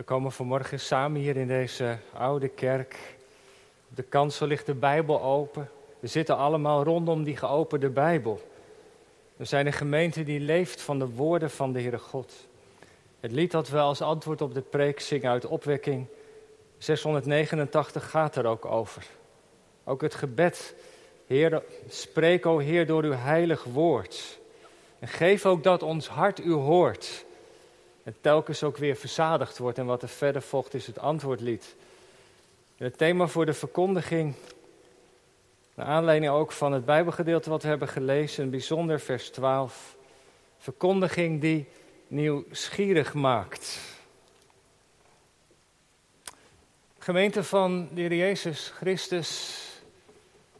We 0.00 0.06
komen 0.06 0.32
vanmorgen 0.32 0.80
samen 0.80 1.20
hier 1.20 1.36
in 1.36 1.46
deze 1.46 1.98
oude 2.12 2.48
kerk. 2.48 2.96
Op 3.90 3.96
de 3.96 4.02
kansel 4.02 4.46
ligt 4.46 4.66
de 4.66 4.74
Bijbel 4.74 5.22
open. 5.22 5.70
We 5.98 6.06
zitten 6.06 6.36
allemaal 6.36 6.82
rondom 6.84 7.24
die 7.24 7.36
geopende 7.36 7.88
Bijbel. 7.88 8.40
We 9.36 9.44
zijn 9.44 9.66
een 9.66 9.72
gemeente 9.72 10.22
die 10.22 10.40
leeft 10.40 10.82
van 10.82 10.98
de 10.98 11.08
woorden 11.08 11.50
van 11.50 11.72
de 11.72 11.80
Heere 11.80 11.98
God. 11.98 12.32
Het 13.20 13.32
lied 13.32 13.50
dat 13.50 13.68
we 13.68 13.78
als 13.78 14.00
antwoord 14.00 14.40
op 14.40 14.54
de 14.54 14.60
preek 14.60 15.00
zingen 15.00 15.30
uit 15.30 15.46
opwekking 15.46 16.06
689 16.78 18.10
gaat 18.10 18.36
er 18.36 18.46
ook 18.46 18.64
over. 18.64 19.06
Ook 19.84 20.00
het 20.00 20.14
gebed, 20.14 20.74
Heer, 21.26 21.62
spreek 21.88 22.46
o 22.46 22.58
Heer 22.58 22.86
door 22.86 23.02
uw 23.02 23.14
heilig 23.16 23.64
woord. 23.64 24.38
En 24.98 25.08
geef 25.08 25.46
ook 25.46 25.62
dat 25.62 25.82
ons 25.82 26.08
hart 26.08 26.44
u 26.44 26.52
hoort. 26.52 27.24
En 28.10 28.16
telkens 28.20 28.62
ook 28.62 28.76
weer 28.76 28.96
verzadigd 28.96 29.58
wordt. 29.58 29.78
En 29.78 29.86
wat 29.86 30.02
er 30.02 30.08
verder 30.08 30.42
volgt 30.42 30.74
is 30.74 30.86
het 30.86 30.98
antwoordlied. 30.98 31.74
Het 32.76 32.98
thema 32.98 33.26
voor 33.26 33.46
de 33.46 33.52
verkondiging, 33.52 34.34
naar 35.74 35.86
aanleiding 35.86 36.32
ook 36.32 36.52
van 36.52 36.72
het 36.72 36.84
Bijbelgedeelte 36.84 37.50
wat 37.50 37.62
we 37.62 37.68
hebben 37.68 37.88
gelezen, 37.88 38.50
bijzonder 38.50 39.00
vers 39.00 39.30
12. 39.30 39.96
Verkondiging 40.58 41.40
die 41.40 41.68
nieuwsgierig 42.06 43.14
maakt. 43.14 43.78
Gemeente 46.98 47.44
van 47.44 47.88
de 47.94 48.00
Heer 48.00 48.14
Jezus 48.14 48.72
Christus, 48.76 49.58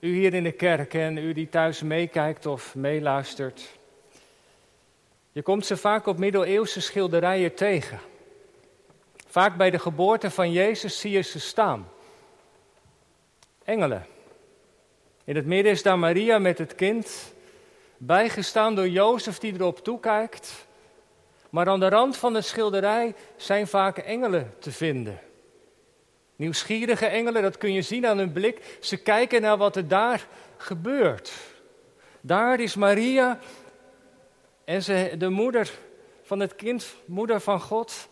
u 0.01 0.15
hier 0.15 0.35
in 0.35 0.43
de 0.43 0.53
kerk 0.53 0.95
en 0.95 1.17
u 1.19 1.33
die 1.33 1.49
thuis 1.49 1.83
meekijkt 1.83 2.47
of 2.47 2.75
meeluistert. 2.75 3.79
Je 5.33 5.43
komt 5.43 5.67
ze 5.67 5.77
vaak 5.77 6.07
op 6.07 6.19
middeleeuwse 6.19 6.81
schilderijen 6.81 7.55
tegen. 7.55 8.01
Vaak 9.27 9.57
bij 9.57 9.71
de 9.71 9.79
geboorte 9.79 10.31
van 10.31 10.53
Jezus 10.53 11.01
zie 11.01 11.11
je 11.11 11.21
ze 11.21 11.41
staan. 11.41 11.89
Engelen. 13.65 14.07
In 15.25 15.37
het 15.37 15.47
midden 15.47 15.73
is 15.73 15.83
daar 15.83 15.99
Maria 15.99 16.39
met 16.39 16.59
het 16.59 16.75
kind, 16.75 17.33
bijgestaan 17.97 18.75
door 18.75 18.89
Jozef 18.89 19.39
die 19.39 19.55
erop 19.55 19.85
toekijkt. 19.85 20.67
Maar 21.51 21.69
aan 21.69 21.81
de 21.81 21.89
rand 21.89 22.17
van 22.17 22.33
de 22.33 22.41
schilderij 22.41 23.15
zijn 23.37 23.67
vaak 23.67 23.99
engelen 23.99 24.55
te 24.59 24.73
vinden. 24.73 25.21
Nieuwsgierige 26.37 27.07
engelen, 27.07 27.43
dat 27.43 27.59
kun 27.59 27.73
je 27.73 27.83
zien 27.83 28.07
aan 28.07 28.19
hun 28.19 28.33
blik. 28.33 28.79
Ze 28.81 28.97
kijken 28.97 29.41
naar 29.41 29.57
wat 29.57 29.77
er 29.77 29.89
daar 29.89 30.27
gebeurt. 30.57 31.33
Daar 32.21 32.61
is 32.61 32.75
Maria 32.75 33.39
en 34.71 34.83
ze, 34.83 35.15
de 35.19 35.29
moeder 35.29 35.71
van 36.23 36.41
het 36.41 36.55
kind, 36.55 36.95
moeder 37.05 37.41
van 37.41 37.61
God. 37.61 38.09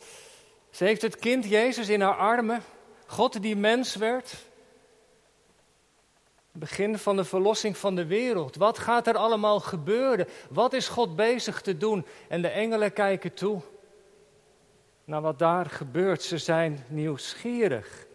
Ze 0.70 0.84
heeft 0.84 1.02
het 1.02 1.16
kind 1.16 1.44
Jezus 1.44 1.88
in 1.88 2.00
haar 2.00 2.16
armen. 2.16 2.62
God 3.06 3.42
die 3.42 3.56
mens 3.56 3.96
werd. 3.96 4.34
Begin 6.52 6.98
van 6.98 7.16
de 7.16 7.24
verlossing 7.24 7.76
van 7.76 7.94
de 7.94 8.06
wereld. 8.06 8.56
Wat 8.56 8.78
gaat 8.78 9.06
er 9.06 9.16
allemaal 9.16 9.60
gebeuren? 9.60 10.28
Wat 10.50 10.72
is 10.72 10.88
God 10.88 11.16
bezig 11.16 11.60
te 11.60 11.76
doen? 11.76 12.06
En 12.28 12.42
de 12.42 12.48
engelen 12.48 12.92
kijken 12.92 13.34
toe 13.34 13.60
naar 15.04 15.20
wat 15.20 15.38
daar 15.38 15.66
gebeurt. 15.66 16.22
Ze 16.22 16.38
zijn 16.38 16.84
nieuwsgierig. 16.88 18.06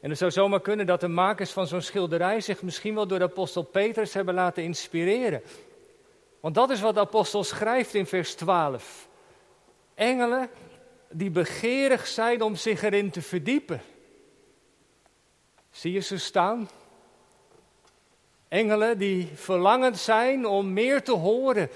En 0.00 0.10
het 0.10 0.18
zou 0.18 0.30
zomaar 0.30 0.60
kunnen 0.60 0.86
dat 0.86 1.00
de 1.00 1.08
makers 1.08 1.50
van 1.50 1.66
zo'n 1.66 1.82
schilderij 1.82 2.40
zich 2.40 2.62
misschien 2.62 2.94
wel 2.94 3.06
door 3.06 3.18
de 3.18 3.24
apostel 3.24 3.62
Petrus 3.62 4.14
hebben 4.14 4.34
laten 4.34 4.62
inspireren. 4.62 5.42
Want 6.40 6.54
dat 6.54 6.70
is 6.70 6.80
wat 6.80 6.94
de 6.94 7.00
apostel 7.00 7.44
schrijft 7.44 7.94
in 7.94 8.06
vers 8.06 8.34
12. 8.34 9.08
Engelen 9.94 10.50
die 11.10 11.30
begeerig 11.30 12.06
zijn 12.06 12.42
om 12.42 12.56
zich 12.56 12.82
erin 12.82 13.10
te 13.10 13.22
verdiepen. 13.22 13.82
Zie 15.70 15.92
je 15.92 16.00
ze 16.00 16.18
staan? 16.18 16.68
Engelen 18.48 18.98
die 18.98 19.30
verlangend 19.34 19.98
zijn 19.98 20.46
om 20.46 20.72
meer 20.72 21.02
te 21.02 21.12
horen 21.12 21.70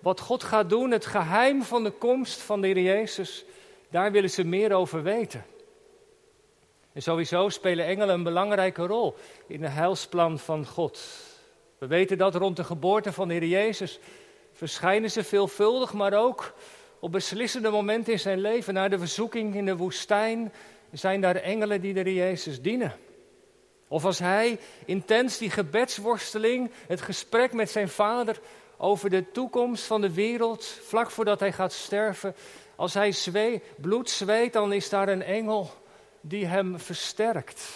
wat 0.00 0.20
God 0.20 0.42
gaat 0.42 0.70
doen, 0.70 0.90
het 0.90 1.06
geheim 1.06 1.62
van 1.62 1.84
de 1.84 1.90
komst 1.90 2.40
van 2.40 2.60
de 2.60 2.66
Heer 2.66 2.80
Jezus. 2.80 3.44
Daar 3.90 4.12
willen 4.12 4.30
ze 4.30 4.44
meer 4.44 4.72
over 4.72 5.02
weten. 5.02 5.44
En 6.92 7.02
sowieso 7.02 7.48
spelen 7.48 7.86
engelen 7.86 8.14
een 8.14 8.22
belangrijke 8.22 8.86
rol 8.86 9.16
in 9.46 9.62
het 9.62 9.72
heilsplan 9.72 10.38
van 10.38 10.66
God. 10.66 11.00
We 11.80 11.86
weten 11.86 12.18
dat 12.18 12.34
rond 12.34 12.56
de 12.56 12.64
geboorte 12.64 13.12
van 13.12 13.28
de 13.28 13.34
Heer 13.34 13.46
Jezus 13.46 13.98
verschijnen 14.52 15.10
ze 15.10 15.24
veelvuldig, 15.24 15.92
maar 15.92 16.12
ook 16.12 16.54
op 16.98 17.12
beslissende 17.12 17.70
momenten 17.70 18.12
in 18.12 18.18
zijn 18.18 18.40
leven. 18.40 18.74
Na 18.74 18.88
de 18.88 18.98
verzoeking 18.98 19.54
in 19.54 19.64
de 19.64 19.76
woestijn 19.76 20.52
zijn 20.92 21.20
daar 21.20 21.36
engelen 21.36 21.80
die 21.80 21.94
de 21.94 22.00
Heer 22.00 22.12
Jezus 22.12 22.62
dienen. 22.62 22.96
Of 23.88 24.04
als 24.04 24.18
hij 24.18 24.58
intens 24.84 25.38
die 25.38 25.50
gebedsworsteling, 25.50 26.70
het 26.86 27.00
gesprek 27.00 27.52
met 27.52 27.70
zijn 27.70 27.88
vader 27.88 28.40
over 28.76 29.10
de 29.10 29.30
toekomst 29.30 29.84
van 29.84 30.00
de 30.00 30.12
wereld, 30.12 30.64
vlak 30.64 31.10
voordat 31.10 31.40
hij 31.40 31.52
gaat 31.52 31.72
sterven, 31.72 32.34
als 32.76 32.94
hij 32.94 33.12
zwee, 33.12 33.62
bloed 33.76 34.10
zweet, 34.10 34.52
dan 34.52 34.72
is 34.72 34.88
daar 34.88 35.08
een 35.08 35.22
engel 35.22 35.70
die 36.20 36.46
hem 36.46 36.78
versterkt. 36.78 37.68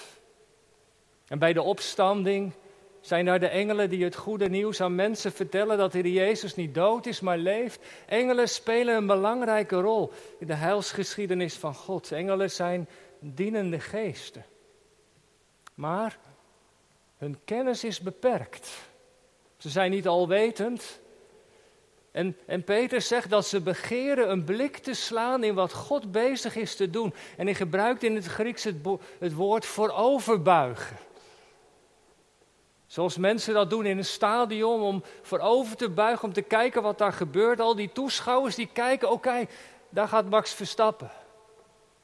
En 1.29 1.39
bij 1.39 1.53
de 1.53 1.63
opstanding 1.63 2.53
zijn 3.07 3.25
daar 3.25 3.41
de 3.41 3.49
engelen 3.49 3.91
die 3.91 4.05
het 4.05 4.17
goede 4.17 4.49
nieuws 4.49 4.81
aan 4.81 4.95
mensen 4.95 5.33
vertellen 5.33 5.79
dat 5.79 5.93
de 5.93 6.13
Jezus 6.13 6.55
niet 6.55 6.75
dood 6.75 7.07
is, 7.07 7.21
maar 7.21 7.39
leeft. 7.39 7.81
Engelen 8.07 8.49
spelen 8.49 8.97
een 8.97 9.07
belangrijke 9.07 9.81
rol 9.81 10.13
in 10.39 10.47
de 10.47 10.55
heilsgeschiedenis 10.55 11.55
van 11.55 11.75
God. 11.75 12.13
Engelen 12.13 12.51
zijn 12.51 12.89
dienende 13.19 13.81
geesten. 13.81 14.45
Maar 15.75 16.19
hun 17.19 17.39
kennis 17.45 17.85
is 17.85 18.01
beperkt. 18.01 18.71
Ze 19.57 19.69
zijn 19.69 19.91
niet 19.91 20.09
alwetend. 20.09 21.01
En, 22.11 22.37
en 22.47 22.65
Peter 22.65 23.01
zegt 23.01 23.31
dat 23.31 23.47
ze 23.47 23.61
begeren 23.61 24.31
een 24.31 24.45
blik 24.45 24.77
te 24.77 24.95
slaan 24.95 25.45
in 25.45 25.55
wat 25.55 25.73
God 25.73 26.13
bezig 26.13 26.57
is 26.57 26.77
te 26.77 26.91
doen. 26.91 27.15
En 27.37 27.47
hij 27.47 27.55
gebruikt 27.55 28.03
in 28.03 28.15
het 28.15 28.27
Grieks 28.27 28.65
het, 28.65 28.77
het 29.19 29.33
woord 29.33 29.67
vooroverbuigen. 29.67 30.97
Zoals 32.95 33.17
mensen 33.17 33.55
dat 33.55 33.71
doen 33.71 33.87
in 33.87 33.99
een 33.99 34.05
stadion 34.05 34.81
om 34.81 35.03
voorover 35.23 35.77
te 35.77 35.91
buigen, 35.91 36.25
om 36.25 36.33
te 36.33 36.43
kijken 36.43 36.83
wat 36.83 36.99
daar 36.99 37.13
gebeurt. 37.13 37.61
Al 37.61 37.75
die 37.75 37.93
toeschouwers 37.93 38.55
die 38.55 38.69
kijken, 38.73 39.11
oké, 39.11 39.47
daar 39.89 40.09
gaat 40.09 40.31
Max 40.31 40.53
Verstappen. 40.53 41.11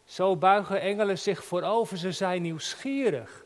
Zo 0.05 0.37
buigen 0.37 0.81
engelen 0.81 1.19
zich 1.19 1.45
voorover, 1.45 1.97
ze 1.97 2.12
zijn 2.12 2.43
nieuwsgierig. 2.43 3.45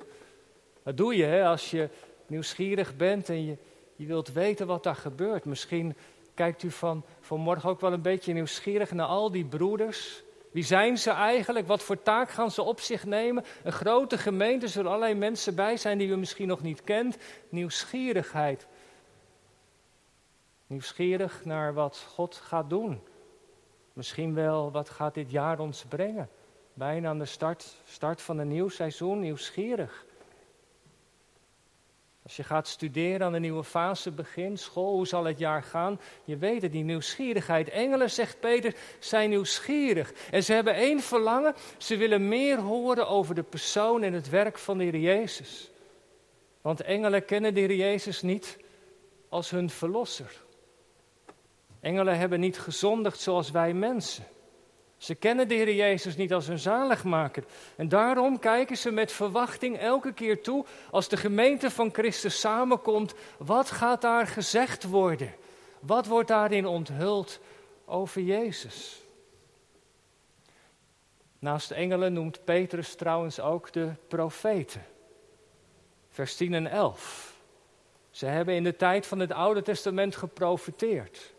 Dat 0.83 0.97
doe 0.97 1.17
je 1.17 1.25
hè, 1.25 1.47
als 1.47 1.71
je 1.71 1.89
nieuwsgierig 2.27 2.97
bent 2.97 3.29
en 3.29 3.45
je, 3.45 3.57
je 3.97 4.07
wilt 4.07 4.33
weten 4.33 4.67
wat 4.67 4.83
daar 4.83 4.97
gebeurt. 4.97 5.45
Misschien 5.45 5.97
kijkt 6.35 6.63
u 6.63 6.71
van 6.71 7.05
vanmorgen 7.21 7.69
ook 7.69 7.81
wel 7.81 7.93
een 7.93 8.03
beetje 8.03 8.33
nieuwsgierig 8.33 8.91
naar 8.91 9.07
al 9.07 9.31
die 9.31 9.45
broeders 9.45 10.23
wie 10.55 10.65
zijn 10.65 10.99
ze 10.99 11.11
eigenlijk? 11.11 11.67
Wat 11.67 11.83
voor 11.83 12.03
taak 12.03 12.31
gaan 12.31 12.51
ze 12.51 12.63
op 12.63 12.81
zich 12.81 13.05
nemen? 13.05 13.45
Een 13.63 13.73
grote 13.73 14.19
gemeente, 14.19 14.69
zullen 14.69 14.91
allerlei 14.91 15.15
mensen 15.15 15.55
bij 15.55 15.77
zijn 15.77 15.99
die 15.99 16.09
u 16.09 16.17
misschien 16.17 16.49
nog 16.49 16.63
niet 16.63 16.83
kent. 16.83 17.17
Nieuwsgierigheid. 17.49 18.67
Nieuwsgierig 20.67 21.45
naar 21.45 21.75
wat 21.75 22.07
God 22.09 22.35
gaat 22.35 22.71
doen. 22.71 23.03
Misschien 23.93 24.35
wel, 24.35 24.71
wat 24.71 24.91
gaat 24.91 25.15
dit 25.15 25.31
jaar 25.31 25.59
ons 25.59 25.85
brengen? 25.85 26.29
Bijna 26.75 27.09
aan 27.09 27.19
de 27.19 27.25
start, 27.25 27.77
start 27.85 28.23
van 28.23 28.39
een 28.39 28.49
nieuw 28.49 28.69
seizoen, 28.69 29.21
nieuwsgierig. 29.21 30.07
Als 32.25 32.37
je 32.37 32.45
gaat 32.45 32.69
studeren, 32.69 33.27
aan 33.27 33.35
een 33.35 33.41
nieuwe 33.41 33.65
fase 33.65 34.11
begint, 34.11 34.61
school, 34.61 34.93
hoe 34.93 35.07
zal 35.07 35.25
het 35.25 35.39
jaar 35.39 35.63
gaan? 35.63 36.01
Je 36.25 36.37
weet 36.37 36.63
het, 36.63 36.73
die 36.73 36.85
nieuwsgierigheid. 36.85 37.69
Engelen, 37.69 38.11
zegt 38.11 38.41
Peter, 38.41 38.75
zijn 38.99 39.31
nieuwsgierig. 39.31 40.13
En 40.31 40.45
ze 40.45 40.53
hebben 40.53 40.75
één 40.75 41.01
verlangen, 41.01 41.55
ze 41.79 41.97
willen 41.97 42.29
meer 42.29 42.59
horen 42.59 43.09
over 43.09 43.35
de 43.35 43.43
persoon 43.43 44.03
en 44.03 44.13
het 44.13 44.29
werk 44.29 44.59
van 44.59 44.79
de 44.79 44.85
Heer 44.85 44.97
Jezus. 44.97 45.71
Want 46.61 46.81
engelen 46.81 47.25
kennen 47.25 47.55
de 47.55 47.61
Heer 47.61 47.75
Jezus 47.75 48.23
niet 48.23 48.59
als 49.29 49.51
hun 49.51 49.71
verlosser. 49.71 50.43
Engelen 51.81 52.19
hebben 52.19 52.41
niet 52.41 52.59
gezondigd 52.59 53.21
zoals 53.21 53.51
wij 53.51 53.73
mensen. 53.75 54.25
Ze 55.05 55.15
kennen 55.15 55.49
de 55.49 55.55
Heer 55.55 55.75
Jezus 55.75 56.17
niet 56.17 56.33
als 56.33 56.47
hun 56.47 56.59
zaligmaker. 56.59 57.45
En 57.77 57.89
daarom 57.89 58.39
kijken 58.39 58.77
ze 58.77 58.91
met 58.91 59.13
verwachting 59.13 59.79
elke 59.79 60.13
keer 60.13 60.43
toe 60.43 60.65
als 60.91 61.09
de 61.09 61.17
gemeente 61.17 61.71
van 61.71 61.91
Christus 61.93 62.41
samenkomt. 62.41 63.15
Wat 63.39 63.71
gaat 63.71 64.01
daar 64.01 64.27
gezegd 64.27 64.85
worden? 64.85 65.35
Wat 65.81 66.07
wordt 66.07 66.29
daarin 66.29 66.67
onthuld 66.67 67.41
over 67.85 68.23
Jezus? 68.23 69.03
Naast 71.39 71.69
de 71.69 71.75
engelen 71.75 72.13
noemt 72.13 72.45
Petrus 72.45 72.95
trouwens 72.95 73.41
ook 73.41 73.73
de 73.73 73.93
profeten. 74.09 74.85
Vers 76.09 76.37
10 76.37 76.55
en 76.55 76.67
11. 76.67 77.37
Ze 78.11 78.27
hebben 78.27 78.55
in 78.55 78.65
de 78.65 78.77
tijd 78.77 79.07
van 79.07 79.19
het 79.19 79.33
Oude 79.33 79.63
Testament 79.63 80.17
geprofeteerd. 80.17 81.34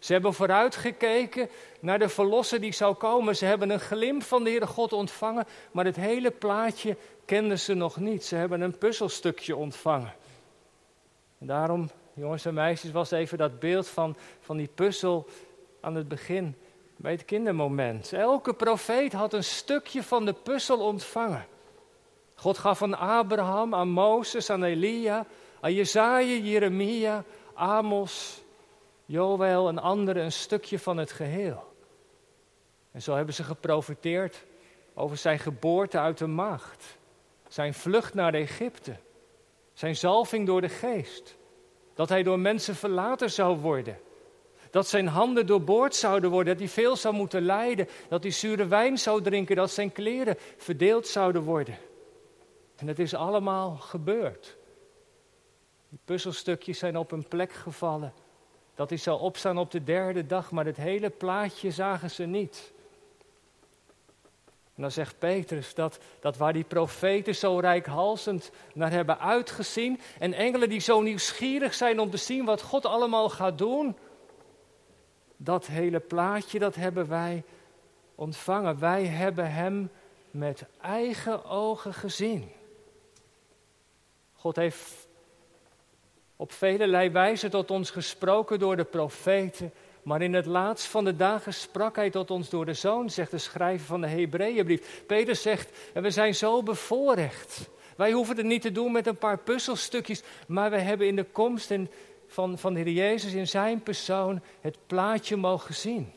Ze 0.00 0.12
hebben 0.12 0.34
vooruitgekeken 0.34 1.48
naar 1.80 1.98
de 1.98 2.08
verlosser 2.08 2.60
die 2.60 2.72
zou 2.72 2.94
komen. 2.94 3.36
Ze 3.36 3.44
hebben 3.44 3.70
een 3.70 3.80
glimp 3.80 4.22
van 4.22 4.44
de 4.44 4.50
Heere 4.50 4.66
God 4.66 4.92
ontvangen, 4.92 5.46
maar 5.72 5.84
het 5.84 5.96
hele 5.96 6.30
plaatje 6.30 6.96
kenden 7.24 7.58
ze 7.58 7.74
nog 7.74 7.96
niet. 7.96 8.24
Ze 8.24 8.34
hebben 8.34 8.60
een 8.60 8.78
puzzelstukje 8.78 9.56
ontvangen. 9.56 10.14
En 11.38 11.46
daarom, 11.46 11.90
jongens 12.14 12.44
en 12.44 12.54
meisjes, 12.54 12.90
was 12.90 13.10
even 13.10 13.38
dat 13.38 13.58
beeld 13.58 13.88
van, 13.88 14.16
van 14.40 14.56
die 14.56 14.70
puzzel 14.74 15.26
aan 15.80 15.94
het 15.94 16.08
begin, 16.08 16.56
bij 16.96 17.12
het 17.12 17.24
kindermoment. 17.24 18.12
Elke 18.12 18.54
profeet 18.54 19.12
had 19.12 19.32
een 19.32 19.44
stukje 19.44 20.02
van 20.02 20.24
de 20.24 20.32
puzzel 20.32 20.78
ontvangen. 20.78 21.46
God 22.34 22.58
gaf 22.58 22.82
aan 22.82 22.98
Abraham, 22.98 23.74
aan 23.74 23.88
Mozes, 23.88 24.50
aan 24.50 24.64
Elia, 24.64 25.26
aan 25.60 25.74
Jezaja, 25.74 26.36
Jeremia, 26.36 27.24
Amos, 27.54 28.42
Joël 29.10 29.68
en 29.68 29.78
anderen 29.78 30.22
een 30.24 30.32
stukje 30.32 30.78
van 30.78 30.96
het 30.96 31.12
geheel. 31.12 31.72
En 32.90 33.02
zo 33.02 33.14
hebben 33.14 33.34
ze 33.34 33.44
geprofiteerd 33.44 34.44
over 34.94 35.16
zijn 35.16 35.38
geboorte 35.38 35.98
uit 35.98 36.18
de 36.18 36.26
macht, 36.26 36.98
zijn 37.48 37.74
vlucht 37.74 38.14
naar 38.14 38.34
Egypte, 38.34 38.96
zijn 39.72 39.96
zalving 39.96 40.46
door 40.46 40.60
de 40.60 40.68
geest, 40.68 41.36
dat 41.94 42.08
hij 42.08 42.22
door 42.22 42.38
mensen 42.38 42.74
verlaten 42.74 43.30
zou 43.30 43.58
worden, 43.58 43.98
dat 44.70 44.88
zijn 44.88 45.06
handen 45.06 45.46
doorboord 45.46 45.94
zouden 45.94 46.30
worden, 46.30 46.52
dat 46.52 46.62
hij 46.62 46.72
veel 46.72 46.96
zou 46.96 47.14
moeten 47.14 47.42
lijden, 47.42 47.88
dat 48.08 48.22
hij 48.22 48.32
zure 48.32 48.66
wijn 48.66 48.98
zou 48.98 49.22
drinken, 49.22 49.56
dat 49.56 49.70
zijn 49.70 49.92
kleren 49.92 50.36
verdeeld 50.56 51.06
zouden 51.06 51.42
worden. 51.42 51.78
En 52.76 52.86
het 52.86 52.98
is 52.98 53.14
allemaal 53.14 53.76
gebeurd. 53.76 54.56
Die 55.88 56.00
puzzelstukjes 56.04 56.78
zijn 56.78 56.96
op 56.96 57.12
een 57.12 57.28
plek 57.28 57.52
gevallen. 57.52 58.19
Dat 58.80 58.88
hij 58.88 58.98
zou 58.98 59.20
opstaan 59.20 59.58
op 59.58 59.70
de 59.70 59.84
derde 59.84 60.26
dag, 60.26 60.50
maar 60.50 60.64
het 60.64 60.76
hele 60.76 61.10
plaatje 61.10 61.70
zagen 61.70 62.10
ze 62.10 62.24
niet. 62.24 62.72
En 64.74 64.82
dan 64.82 64.90
zegt 64.90 65.18
Petrus 65.18 65.74
dat, 65.74 65.98
dat 66.20 66.36
waar 66.36 66.52
die 66.52 66.64
profeten 66.64 67.34
zo 67.34 67.58
rijkhalsend 67.58 68.50
naar 68.74 68.90
hebben 68.90 69.18
uitgezien 69.18 70.00
en 70.18 70.32
engelen 70.32 70.68
die 70.68 70.80
zo 70.80 71.00
nieuwsgierig 71.00 71.74
zijn 71.74 72.00
om 72.00 72.10
te 72.10 72.16
zien 72.16 72.44
wat 72.44 72.62
God 72.62 72.86
allemaal 72.86 73.28
gaat 73.28 73.58
doen, 73.58 73.96
dat 75.36 75.66
hele 75.66 76.00
plaatje 76.00 76.58
dat 76.58 76.74
hebben 76.74 77.08
wij 77.08 77.44
ontvangen. 78.14 78.78
Wij 78.78 79.06
hebben 79.06 79.52
Hem 79.52 79.90
met 80.30 80.64
eigen 80.80 81.44
ogen 81.44 81.94
gezien. 81.94 82.52
God 84.32 84.56
heeft 84.56 84.99
op 86.40 86.52
velelei 86.52 87.10
wijze 87.10 87.48
tot 87.48 87.70
ons 87.70 87.90
gesproken 87.90 88.58
door 88.58 88.76
de 88.76 88.84
profeten. 88.84 89.72
Maar 90.02 90.22
in 90.22 90.34
het 90.34 90.46
laatst 90.46 90.86
van 90.86 91.04
de 91.04 91.16
dagen 91.16 91.54
sprak 91.54 91.96
hij 91.96 92.10
tot 92.10 92.30
ons 92.30 92.48
door 92.48 92.66
de 92.66 92.74
zoon, 92.74 93.10
zegt 93.10 93.30
de 93.30 93.38
schrijver 93.38 93.86
van 93.86 94.00
de 94.00 94.06
Hebreeënbrief. 94.06 95.02
Peter 95.06 95.36
zegt, 95.36 95.70
en 95.94 96.02
we 96.02 96.10
zijn 96.10 96.34
zo 96.34 96.62
bevoorrecht. 96.62 97.68
Wij 97.96 98.12
hoeven 98.12 98.36
het 98.36 98.46
niet 98.46 98.62
te 98.62 98.72
doen 98.72 98.92
met 98.92 99.06
een 99.06 99.16
paar 99.16 99.38
puzzelstukjes, 99.38 100.22
maar 100.46 100.70
we 100.70 100.78
hebben 100.78 101.06
in 101.06 101.16
de 101.16 101.24
komst 101.24 101.72
van, 102.26 102.58
van 102.58 102.74
de 102.74 102.80
Heer 102.80 102.92
Jezus 102.92 103.32
in 103.32 103.48
zijn 103.48 103.82
persoon 103.82 104.42
het 104.60 104.76
plaatje 104.86 105.36
mogen 105.36 105.74
zien. 105.74 106.12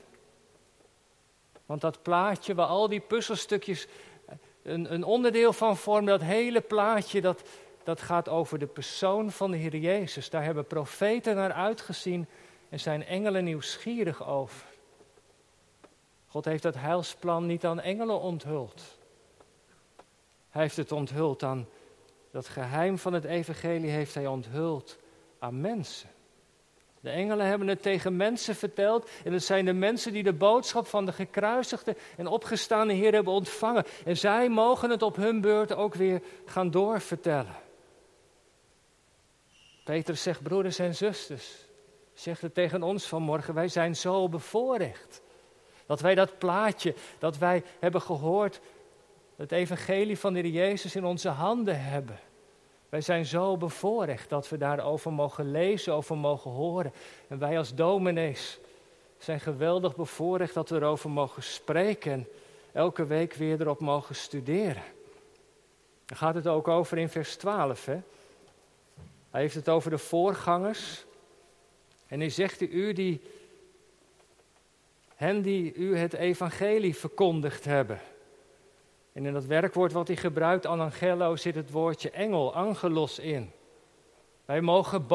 Want 1.66 1.82
dat 1.82 2.02
plaatje 2.02 2.56
waar 2.56 2.68
al 2.68 2.90
die 2.90 3.00
puzzelstukjes 3.00 3.88
een, 4.64 4.94
een 4.94 5.04
onderdeel 5.04 5.54
van 5.54 5.78
vormen, 5.78 6.06
dat 6.06 6.22
hele 6.22 6.62
plaatje, 6.62 7.22
dat, 7.22 7.44
dat 7.84 8.02
gaat 8.02 8.30
over 8.30 8.60
de 8.60 8.68
persoon 8.68 9.32
van 9.32 9.52
de 9.52 9.58
Heer 9.58 9.76
Jezus. 9.76 10.30
Daar 10.30 10.44
hebben 10.44 10.68
profeten 10.68 11.36
naar 11.36 11.54
uitgezien 11.54 12.28
en 12.70 12.80
zijn 12.80 13.06
engelen 13.06 13.44
nieuwsgierig 13.44 14.28
over. 14.28 14.66
God 16.28 16.46
heeft 16.46 16.64
dat 16.64 16.76
heilsplan 16.76 17.46
niet 17.46 17.66
aan 17.66 17.80
engelen 17.80 18.20
onthuld. 18.20 18.98
Hij 20.50 20.62
heeft 20.62 20.78
het 20.78 20.92
onthuld 20.92 21.44
aan 21.44 21.68
dat 22.32 22.48
geheim 22.48 22.98
van 22.98 23.14
het 23.14 23.24
evangelie 23.24 23.90
heeft 23.90 24.14
hij 24.14 24.28
onthuld 24.28 24.98
aan 25.40 25.62
mensen. 25.62 26.10
De 27.00 27.10
engelen 27.10 27.46
hebben 27.46 27.68
het 27.68 27.82
tegen 27.82 28.16
mensen 28.16 28.56
verteld 28.56 29.10
en 29.24 29.34
het 29.34 29.44
zijn 29.44 29.66
de 29.66 29.74
mensen 29.74 30.14
die 30.14 30.24
de 30.24 30.34
boodschap 30.34 30.88
van 30.88 31.06
de 31.06 31.12
gekruisigde 31.12 31.96
en 32.18 32.28
opgestaande 32.28 32.94
Heer 32.94 33.14
hebben 33.14 33.34
ontvangen. 33.34 33.86
En 34.06 34.18
zij 34.18 34.50
mogen 34.50 34.90
het 34.90 35.02
op 35.02 35.16
hun 35.16 35.42
beurt 35.42 35.74
ook 35.74 35.96
weer 35.96 36.22
gaan 36.46 36.72
doorvertellen. 36.72 37.56
Peter 39.84 40.16
zegt, 40.16 40.44
broeders 40.44 40.80
en 40.80 40.96
zusters, 40.96 41.66
zegt 42.14 42.42
het 42.42 42.54
tegen 42.54 42.84
ons 42.84 43.08
vanmorgen, 43.08 43.54
wij 43.54 43.68
zijn 43.68 43.96
zo 43.96 44.30
bevoorrecht. 44.30 45.22
Dat 45.86 46.02
wij 46.02 46.16
dat 46.16 46.38
plaatje, 46.38 46.96
dat 47.20 47.38
wij 47.38 47.64
hebben 47.80 48.02
gehoord, 48.02 48.60
het 49.36 49.52
evangelie 49.52 50.20
van 50.20 50.34
de 50.34 50.40
Heer 50.40 50.52
Jezus 50.52 50.96
in 50.96 51.06
onze 51.06 51.30
handen 51.30 51.84
hebben. 51.84 52.20
Wij 52.90 53.02
zijn 53.02 53.26
zo 53.26 53.58
bevoorrecht 53.58 54.30
dat 54.30 54.50
we 54.50 54.58
daarover 54.58 55.14
mogen 55.14 55.52
lezen, 55.52 55.94
over 55.94 56.18
mogen 56.18 56.52
horen. 56.52 56.94
En 57.28 57.40
wij 57.40 57.58
als 57.58 57.76
dominees 57.76 58.60
zijn 59.18 59.40
geweldig 59.40 59.96
bevoorrecht 59.96 60.54
dat 60.54 60.70
we 60.70 60.76
erover 60.76 61.10
mogen 61.10 61.44
spreken 61.44 62.12
en 62.12 62.28
elke 62.72 63.06
week 63.06 63.34
weer 63.34 63.62
erop 63.62 63.80
mogen 63.80 64.16
studeren. 64.16 64.84
Daar 66.06 66.18
gaat 66.18 66.36
het 66.36 66.48
ook 66.48 66.68
over 66.68 66.98
in 66.98 67.10
vers 67.10 67.36
12. 67.36 67.86
Hè? 67.86 68.02
Hij 69.34 69.42
heeft 69.42 69.56
het 69.56 69.70
over 69.70 69.90
de 69.90 69.98
voorgangers. 69.98 71.06
En 72.08 72.20
hij 72.20 72.30
zegt 72.30 72.62
u 72.62 72.94
die, 72.94 73.22
hen 75.16 75.42
die 75.42 75.74
u 75.74 75.98
het 75.98 76.14
evangelie 76.14 76.96
verkondigd 76.96 77.66
hebben. 77.66 78.00
En 79.14 79.26
in 79.26 79.34
dat 79.34 79.46
werkwoord 79.46 79.92
wat 79.92 80.08
hij 80.08 80.16
gebruikt, 80.16 80.66
anangelo, 80.66 81.36
zit 81.36 81.56
het 81.56 81.72
woordje 81.72 82.10
engel, 82.10 82.54
angelos 82.54 83.20
in. 83.20 83.52
Wij 84.46 84.62
mogen, 84.62 85.06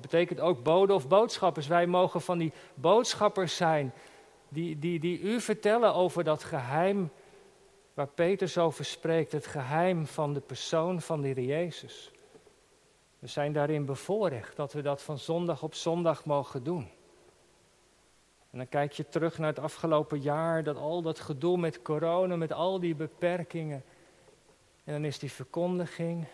betekent 0.00 0.40
ook 0.40 0.62
bode 0.62 0.94
of 0.94 1.08
boodschappers, 1.08 1.66
wij 1.66 1.86
mogen 1.86 2.20
van 2.20 2.38
die 2.38 2.52
boodschappers 2.74 3.56
zijn 3.56 3.92
die, 4.48 4.78
die, 4.78 5.00
die 5.00 5.20
u 5.20 5.40
vertellen 5.40 5.94
over 5.94 6.24
dat 6.24 6.44
geheim 6.44 7.10
waar 7.94 8.08
Peter 8.08 8.62
over 8.62 8.84
spreekt, 8.84 9.32
het 9.32 9.46
geheim 9.46 10.06
van 10.06 10.32
de 10.34 10.40
persoon 10.40 11.00
van 11.00 11.20
de 11.20 11.44
Jezus. 11.44 12.10
We 13.18 13.26
zijn 13.26 13.52
daarin 13.52 13.84
bevoorrecht 13.84 14.56
dat 14.56 14.72
we 14.72 14.82
dat 14.82 15.02
van 15.02 15.18
zondag 15.18 15.62
op 15.62 15.74
zondag 15.74 16.24
mogen 16.24 16.64
doen. 16.64 16.88
En 18.50 18.58
dan 18.58 18.68
kijk 18.68 18.92
je 18.92 19.08
terug 19.08 19.38
naar 19.38 19.48
het 19.48 19.58
afgelopen 19.58 20.20
jaar, 20.20 20.62
dat 20.62 20.76
al 20.76 21.02
dat 21.02 21.20
gedoe 21.20 21.58
met 21.58 21.82
corona, 21.82 22.36
met 22.36 22.52
al 22.52 22.80
die 22.80 22.94
beperkingen. 22.94 23.84
En 24.84 24.92
dan 24.92 25.04
is 25.04 25.18
die 25.18 25.32
verkondiging, 25.32 26.26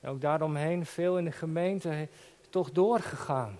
en 0.00 0.10
ook 0.10 0.20
daaromheen 0.20 0.86
veel 0.86 1.18
in 1.18 1.24
de 1.24 1.32
gemeente, 1.32 2.08
toch 2.50 2.70
doorgegaan. 2.70 3.58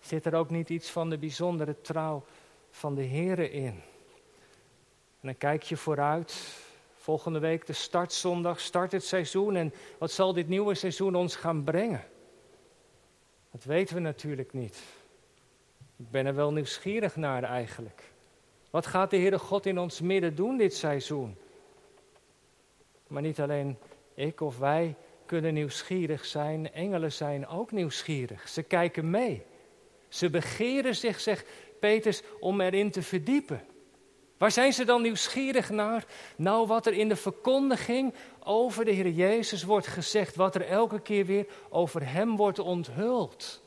Zit 0.00 0.26
er 0.26 0.34
ook 0.34 0.50
niet 0.50 0.70
iets 0.70 0.90
van 0.90 1.10
de 1.10 1.18
bijzondere 1.18 1.80
trouw 1.80 2.24
van 2.70 2.94
de 2.94 3.04
Here 3.04 3.50
in? 3.50 3.82
En 5.20 5.32
dan 5.32 5.36
kijk 5.36 5.62
je 5.62 5.76
vooruit 5.76 6.64
Volgende 7.06 7.38
week 7.38 7.66
de 7.66 7.72
startzondag, 7.72 8.60
start 8.60 8.92
het 8.92 9.04
seizoen. 9.04 9.56
En 9.56 9.72
wat 9.98 10.10
zal 10.10 10.32
dit 10.32 10.48
nieuwe 10.48 10.74
seizoen 10.74 11.14
ons 11.14 11.36
gaan 11.36 11.64
brengen? 11.64 12.04
Dat 13.50 13.64
weten 13.64 13.94
we 13.94 14.00
natuurlijk 14.00 14.52
niet. 14.52 14.82
Ik 15.96 16.10
ben 16.10 16.26
er 16.26 16.34
wel 16.34 16.52
nieuwsgierig 16.52 17.16
naar 17.16 17.42
eigenlijk. 17.42 18.02
Wat 18.70 18.86
gaat 18.86 19.10
de 19.10 19.16
Heere 19.16 19.38
God 19.38 19.66
in 19.66 19.78
ons 19.78 20.00
midden 20.00 20.34
doen 20.34 20.56
dit 20.56 20.74
seizoen? 20.74 21.36
Maar 23.06 23.22
niet 23.22 23.40
alleen 23.40 23.78
ik 24.14 24.40
of 24.40 24.58
wij 24.58 24.96
kunnen 25.26 25.54
nieuwsgierig 25.54 26.24
zijn, 26.24 26.72
engelen 26.72 27.12
zijn 27.12 27.46
ook 27.46 27.72
nieuwsgierig. 27.72 28.48
Ze 28.48 28.62
kijken 28.62 29.10
mee. 29.10 29.42
Ze 30.08 30.30
begeren 30.30 30.96
zich, 30.96 31.20
zegt 31.20 31.48
Peters, 31.80 32.22
om 32.40 32.60
erin 32.60 32.90
te 32.90 33.02
verdiepen. 33.02 33.60
Waar 34.38 34.50
zijn 34.50 34.72
ze 34.72 34.84
dan 34.84 35.02
nieuwsgierig 35.02 35.70
naar? 35.70 36.04
Nou, 36.36 36.66
wat 36.66 36.86
er 36.86 36.92
in 36.92 37.08
de 37.08 37.16
verkondiging 37.16 38.14
over 38.44 38.84
de 38.84 38.90
Heer 38.90 39.10
Jezus 39.10 39.62
wordt 39.62 39.86
gezegd, 39.86 40.36
wat 40.36 40.54
er 40.54 40.66
elke 40.66 41.00
keer 41.00 41.26
weer 41.26 41.46
over 41.68 42.08
Hem 42.08 42.36
wordt 42.36 42.58
onthuld. 42.58 43.62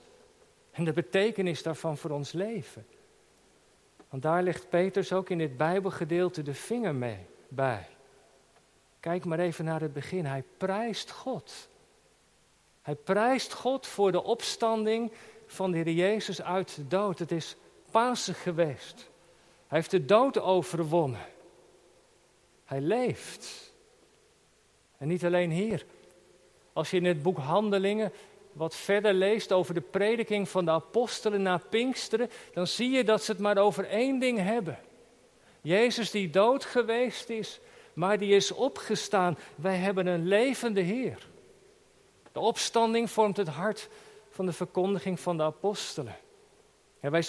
En 0.71 0.83
de 0.83 0.93
betekenis 0.93 1.63
daarvan 1.63 1.97
voor 1.97 2.11
ons 2.11 2.31
leven. 2.31 2.85
Want 4.09 4.23
daar 4.23 4.43
legt 4.43 4.69
Petrus 4.69 5.13
ook 5.13 5.29
in 5.29 5.37
dit 5.37 5.57
Bijbelgedeelte 5.57 6.41
de 6.41 6.53
vinger 6.53 6.95
mee 6.95 7.25
bij. 7.47 7.87
Kijk 8.99 9.25
maar 9.25 9.39
even 9.39 9.65
naar 9.65 9.81
het 9.81 9.93
begin. 9.93 10.25
Hij 10.25 10.43
prijst 10.57 11.11
God. 11.11 11.69
Hij 12.81 12.95
prijst 12.95 13.53
God 13.53 13.87
voor 13.87 14.11
de 14.11 14.23
opstanding 14.23 15.11
van 15.47 15.71
de 15.71 15.77
Heer 15.77 15.93
Jezus 15.93 16.41
uit 16.41 16.75
de 16.75 16.87
dood. 16.87 17.19
Het 17.19 17.31
is 17.31 17.55
Pasen 17.91 18.35
geweest. 18.35 19.09
Hij 19.69 19.77
heeft 19.77 19.91
de 19.91 20.05
dood 20.05 20.39
overwonnen. 20.39 21.25
Hij 22.65 22.81
leeft. 22.81 23.73
En 24.97 25.07
niet 25.07 25.25
alleen 25.25 25.51
hier. 25.51 25.85
Als 26.73 26.91
je 26.91 26.97
in 26.97 27.05
het 27.05 27.21
boek 27.21 27.37
Handelingen 27.37 28.11
wat 28.51 28.75
verder 28.75 29.13
leest 29.13 29.51
over 29.51 29.73
de 29.73 29.81
prediking 29.81 30.49
van 30.49 30.65
de 30.65 30.71
apostelen 30.71 31.41
na 31.41 31.57
Pinksteren, 31.57 32.29
dan 32.53 32.67
zie 32.67 32.89
je 32.89 33.03
dat 33.03 33.23
ze 33.23 33.31
het 33.31 33.41
maar 33.41 33.57
over 33.57 33.85
één 33.85 34.19
ding 34.19 34.37
hebben. 34.37 34.79
Jezus 35.61 36.11
die 36.11 36.29
dood 36.29 36.65
geweest 36.65 37.29
is, 37.29 37.59
maar 37.93 38.17
die 38.17 38.35
is 38.35 38.51
opgestaan. 38.51 39.37
Wij 39.55 39.75
hebben 39.75 40.07
een 40.07 40.27
levende 40.27 40.81
Heer. 40.81 41.27
De 42.31 42.39
opstanding 42.39 43.09
vormt 43.09 43.37
het 43.37 43.47
hart 43.47 43.89
van 44.29 44.45
de 44.45 44.53
verkondiging 44.53 45.19
van 45.19 45.37
de 45.37 45.43
apostelen. 45.43 46.15
En 46.99 47.11
wij 47.11 47.21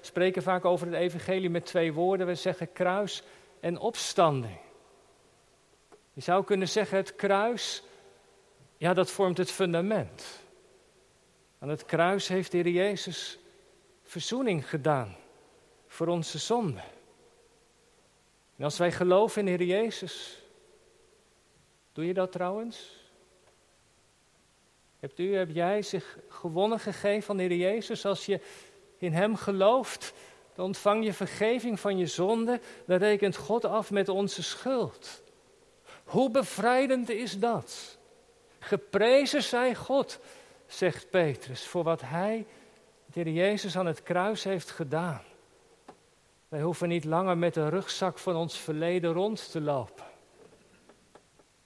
spreken 0.00 0.42
vaak 0.42 0.64
over 0.64 0.86
het 0.86 0.96
evangelie 0.96 1.50
met 1.50 1.66
twee 1.66 1.92
woorden. 1.92 2.26
We 2.26 2.34
zeggen 2.34 2.72
kruis 2.72 3.22
en 3.60 3.78
opstanding. 3.78 4.58
Je 6.12 6.20
zou 6.20 6.44
kunnen 6.44 6.68
zeggen 6.68 6.96
het 6.96 7.16
kruis, 7.16 7.82
ja 8.76 8.94
dat 8.94 9.10
vormt 9.10 9.38
het 9.38 9.50
fundament. 9.50 10.44
Aan 11.58 11.68
het 11.68 11.84
kruis 11.84 12.28
heeft 12.28 12.50
de 12.50 12.58
Heer 12.58 12.68
Jezus 12.68 13.38
verzoening 14.02 14.68
gedaan 14.68 15.16
voor 15.86 16.06
onze 16.06 16.38
zonde. 16.38 16.82
En 18.56 18.64
als 18.64 18.78
wij 18.78 18.92
geloven 18.92 19.40
in 19.40 19.56
de 19.56 19.64
Heer 19.64 19.82
Jezus, 19.82 20.42
doe 21.92 22.06
je 22.06 22.14
dat 22.14 22.32
trouwens? 22.32 23.04
Hebt 24.98 25.18
u, 25.18 25.36
heb 25.36 25.50
jij 25.50 25.82
zich 25.82 26.18
gewonnen 26.28 26.80
gegeven 26.80 27.30
aan 27.30 27.36
de 27.36 27.42
Heer 27.42 27.56
Jezus? 27.56 28.04
Als 28.04 28.26
je 28.26 28.40
in 28.98 29.12
Hem 29.12 29.36
gelooft, 29.36 30.12
dan 30.54 30.64
ontvang 30.64 31.04
je 31.04 31.12
vergeving 31.12 31.80
van 31.80 31.98
je 31.98 32.06
zonde, 32.06 32.60
dan 32.86 32.98
rekent 32.98 33.36
God 33.36 33.64
af 33.64 33.90
met 33.90 34.08
onze 34.08 34.42
schuld. 34.42 35.22
Hoe 36.04 36.30
bevrijdend 36.30 37.10
is 37.10 37.38
dat? 37.38 37.98
Geprezen 38.58 39.42
zij 39.42 39.74
God, 39.74 40.18
zegt 40.66 41.10
Petrus, 41.10 41.66
voor 41.66 41.82
wat 41.82 42.00
Hij, 42.00 42.46
de 43.12 43.20
Heer 43.20 43.32
Jezus, 43.32 43.76
aan 43.76 43.86
het 43.86 44.02
kruis 44.02 44.44
heeft 44.44 44.70
gedaan. 44.70 45.22
Wij 46.48 46.62
hoeven 46.62 46.88
niet 46.88 47.04
langer 47.04 47.38
met 47.38 47.54
de 47.54 47.68
rugzak 47.68 48.18
van 48.18 48.36
ons 48.36 48.58
verleden 48.58 49.12
rond 49.12 49.50
te 49.50 49.60
lopen. 49.60 50.04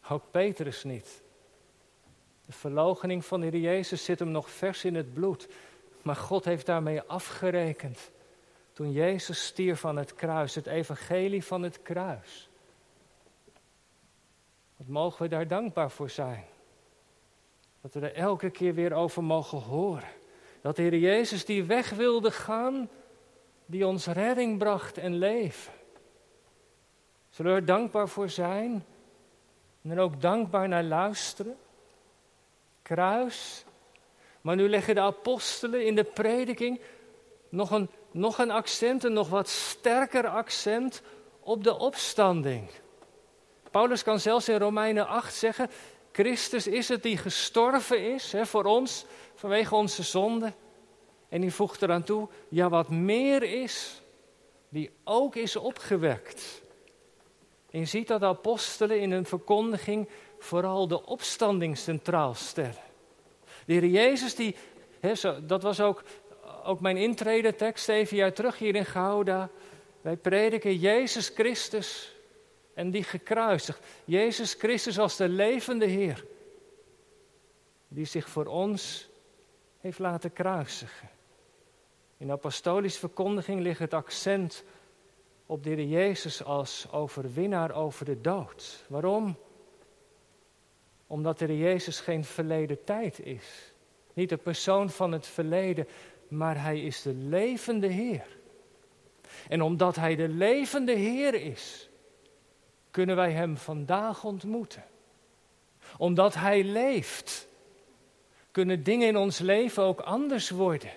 Ook 0.09 0.23
Petrus 0.31 0.85
niet. 0.85 1.23
De 2.47 2.53
verloochening 2.53 3.25
van 3.25 3.41
de 3.41 3.47
Heer 3.47 3.61
Jezus 3.61 4.05
zit 4.05 4.19
hem 4.19 4.31
nog 4.31 4.51
vers 4.51 4.85
in 4.85 4.95
het 4.95 5.15
bloed. 5.15 5.49
Maar 6.03 6.17
God 6.17 6.45
heeft 6.45 6.67
daarmee 6.67 7.03
afgerekend. 7.03 8.11
Toen 8.73 8.93
Jezus 8.93 9.47
stierf 9.47 9.81
van 9.81 9.97
het 9.97 10.15
kruis, 10.15 10.55
het 10.55 10.67
evangelie 10.67 11.45
van 11.45 11.63
het 11.63 11.83
kruis. 11.83 12.49
Wat 14.77 14.87
mogen 14.89 15.23
we 15.23 15.29
daar 15.29 15.47
dankbaar 15.47 15.91
voor 15.91 16.11
zijn? 16.11 16.45
Dat 17.81 17.95
we 17.95 18.01
er 18.01 18.15
elke 18.15 18.51
keer 18.51 18.75
weer 18.75 18.93
over 18.93 19.25
mogen 19.25 19.59
horen. 19.59 20.09
Dat 20.61 20.77
de 20.77 20.83
Heer 20.83 20.99
Jezus 20.99 21.45
die 21.45 21.65
weg 21.65 21.91
wilde 21.91 22.31
gaan, 22.31 22.89
die 23.67 23.87
ons 23.87 24.07
redding 24.07 24.59
bracht 24.59 24.99
en 24.99 25.15
leven. 25.15 25.73
Zullen 27.31 27.55
we 27.55 27.61
er 27.61 27.67
dankbaar 27.67 28.09
voor 28.09 28.29
zijn 28.29 28.85
en 29.83 29.91
er 29.91 29.99
ook 29.99 30.21
dankbaar 30.21 30.69
naar 30.69 30.83
luisteren? 30.83 31.57
Kruis. 32.83 33.65
Maar 34.41 34.57
nu 34.57 34.69
leggen 34.69 34.95
de 34.95 35.01
apostelen 35.01 35.87
in 35.87 35.95
de 35.95 36.05
prediking 36.05 36.81
nog 37.49 37.71
een, 37.71 37.91
nog 38.11 38.39
een 38.39 38.51
accent, 38.51 39.05
een 39.05 39.13
nog 39.13 39.29
wat 39.29 39.49
sterker 39.49 40.27
accent 40.27 41.03
op 41.41 41.65
de 41.65 41.79
opstanding. 41.79 42.71
Paulus 43.71 44.03
kan 44.03 44.21
zelfs 44.21 44.49
in 44.49 44.59
Romeinen 44.59 45.07
8 45.07 45.35
zeggen: 45.35 45.71
Christus 46.13 46.67
is 46.67 46.89
het 46.89 47.03
die 47.03 47.17
gestorven 47.17 48.13
is 48.13 48.33
hè, 48.33 48.47
voor 48.47 48.65
ons 48.65 49.05
vanwege 49.35 49.75
onze 49.75 50.03
zonde. 50.03 50.53
En 51.29 51.41
hij 51.41 51.51
voegt 51.51 51.83
eraan 51.83 52.03
toe: 52.03 52.29
ja, 52.49 52.69
wat 52.69 52.89
meer 52.89 53.43
is, 53.43 54.03
die 54.69 54.91
ook 55.05 55.37
is 55.37 55.57
opgewekt. 55.57 56.63
En 57.71 57.79
je 57.79 57.85
ziet 57.85 58.09
dat 58.09 58.21
de 58.21 58.27
apostelen 58.27 59.01
in 59.01 59.13
hun 59.13 59.27
verkondiging 59.27 60.09
vooral 60.39 60.89
de 60.89 61.07
opstanding 61.07 61.79
centraal 61.79 62.35
stellen. 62.35 62.90
De 63.71 63.77
Heer 63.77 63.87
Jezus, 63.87 64.35
die, 64.35 64.57
dat 65.43 65.63
was 65.63 65.81
ook, 65.81 66.03
ook 66.65 66.81
mijn 66.81 66.97
intrede-tekst 66.97 67.89
even 67.89 68.17
jaar 68.17 68.33
terug 68.33 68.59
hier 68.59 68.75
in 68.75 68.85
Gouda. 68.85 69.51
Wij 70.01 70.17
prediken 70.17 70.77
Jezus 70.77 71.29
Christus 71.29 72.15
en 72.75 72.91
die 72.91 73.05
gekruisigd. 73.05 73.87
Jezus 74.05 74.55
Christus 74.55 74.99
als 74.99 75.17
de 75.17 75.29
levende 75.29 75.87
Heer. 75.87 76.25
Die 77.89 78.05
zich 78.05 78.29
voor 78.29 78.47
ons 78.47 79.09
heeft 79.81 79.99
laten 79.99 80.33
kruisigen. 80.33 81.09
In 82.17 82.31
apostolische 82.31 82.99
verkondiging 82.99 83.61
ligt 83.61 83.79
het 83.79 83.95
accent 83.95 84.65
op 85.47 85.65
de 85.65 85.89
Jezus 85.89 86.45
als 86.45 86.87
overwinnaar 86.93 87.75
over 87.75 88.05
de 88.05 88.21
dood. 88.21 88.85
Waarom? 88.89 89.37
Omdat 91.11 91.39
Heer 91.39 91.57
Jezus 91.57 92.01
geen 92.01 92.25
verleden 92.25 92.85
tijd 92.85 93.21
is. 93.21 93.73
Niet 94.13 94.29
de 94.29 94.37
persoon 94.37 94.91
van 94.91 95.13
het 95.13 95.27
verleden, 95.27 95.89
maar 96.29 96.63
Hij 96.63 96.81
is 96.81 97.03
de 97.03 97.15
levende 97.15 97.87
Heer. 97.87 98.27
En 99.49 99.63
omdat 99.63 99.97
Hij 99.97 100.17
de 100.17 100.29
levende 100.29 100.93
Heer 100.93 101.35
is, 101.35 101.89
kunnen 102.91 103.17
wij 103.17 103.33
Hem 103.33 103.57
vandaag 103.57 104.25
ontmoeten. 104.25 104.85
Omdat 105.97 106.35
Hij 106.35 106.65
leeft, 106.65 107.47
kunnen 108.51 108.83
dingen 108.83 109.09
in 109.09 109.17
ons 109.17 109.39
leven 109.39 109.83
ook 109.83 110.01
anders 110.01 110.51
worden. 110.51 110.91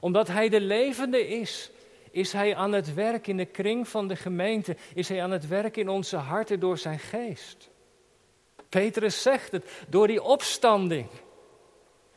Omdat 0.00 0.28
Hij 0.28 0.48
de 0.48 0.60
levende 0.60 1.26
is, 1.26 1.70
is 2.10 2.32
Hij 2.32 2.56
aan 2.56 2.72
het 2.72 2.94
werk 2.94 3.26
in 3.26 3.36
de 3.36 3.44
kring 3.44 3.88
van 3.88 4.08
de 4.08 4.16
gemeente, 4.16 4.76
is 4.94 5.08
Hij 5.08 5.22
aan 5.22 5.30
het 5.30 5.48
werk 5.48 5.76
in 5.76 5.88
onze 5.88 6.16
harten 6.16 6.60
door 6.60 6.78
Zijn 6.78 6.98
geest. 6.98 7.74
Petrus 8.68 9.22
zegt 9.22 9.52
het, 9.52 9.64
door 9.88 10.06
die 10.06 10.22
opstanding. 10.22 11.06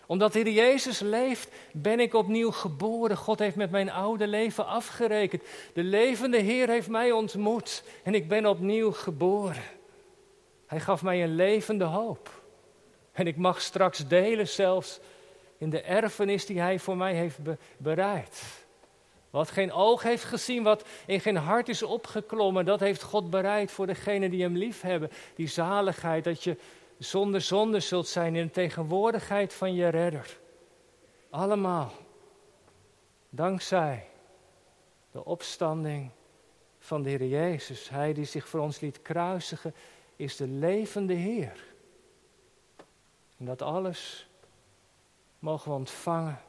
Omdat 0.05 0.33
Heer 0.33 0.49
Jezus 0.49 0.99
leeft, 0.99 1.49
ben 1.73 1.99
ik 1.99 2.13
opnieuw 2.13 2.51
geboren. 2.51 3.17
God 3.17 3.39
heeft 3.39 3.55
met 3.55 3.71
mijn 3.71 3.91
oude 3.91 4.27
leven 4.27 4.65
afgerekend. 4.65 5.43
De 5.73 5.83
levende 5.83 6.37
Heer 6.37 6.69
heeft 6.69 6.89
mij 6.89 7.11
ontmoet 7.11 7.83
en 8.03 8.15
ik 8.15 8.27
ben 8.27 8.45
opnieuw 8.45 8.91
geboren. 8.91 9.63
Hij 10.65 10.79
gaf 10.79 11.03
mij 11.03 11.23
een 11.23 11.35
levende 11.35 11.83
hoop. 11.83 12.41
En 13.11 13.27
ik 13.27 13.37
mag 13.37 13.61
straks 13.61 14.07
delen 14.07 14.47
zelfs 14.47 14.99
in 15.57 15.69
de 15.69 15.81
erfenis 15.81 16.45
die 16.45 16.59
Hij 16.59 16.79
voor 16.79 16.97
mij 16.97 17.13
heeft 17.13 17.37
bereid. 17.77 18.43
Wat 19.29 19.51
geen 19.51 19.71
oog 19.71 20.03
heeft 20.03 20.23
gezien, 20.23 20.63
wat 20.63 20.85
in 21.05 21.19
geen 21.19 21.35
hart 21.35 21.69
is 21.69 21.83
opgeklommen, 21.83 22.65
dat 22.65 22.79
heeft 22.79 23.03
God 23.03 23.29
bereid 23.29 23.71
voor 23.71 23.87
degenen 23.87 24.29
die 24.29 24.41
Hem 24.41 24.57
lief 24.57 24.81
hebben. 24.81 25.09
Die 25.35 25.47
zaligheid, 25.47 26.23
dat 26.23 26.43
je 26.43 26.57
zonder 26.97 27.41
zonde 27.41 27.79
zult 27.79 28.07
zijn 28.07 28.35
in 28.35 28.45
de 28.45 28.51
tegenwoordigheid 28.51 29.53
van 29.53 29.73
je 29.73 29.87
redder. 29.87 30.37
Allemaal 31.29 31.91
dankzij 33.29 34.07
de 35.11 35.25
opstanding 35.25 36.11
van 36.79 37.03
de 37.03 37.09
Heer 37.09 37.25
Jezus. 37.25 37.89
Hij 37.89 38.13
die 38.13 38.25
zich 38.25 38.47
voor 38.47 38.59
ons 38.59 38.79
liet 38.79 39.01
kruisigen, 39.01 39.75
is 40.15 40.35
de 40.35 40.47
levende 40.47 41.13
Heer. 41.13 41.63
En 43.37 43.45
dat 43.45 43.61
alles 43.61 44.29
mogen 45.39 45.71
we 45.71 45.77
ontvangen 45.77 46.41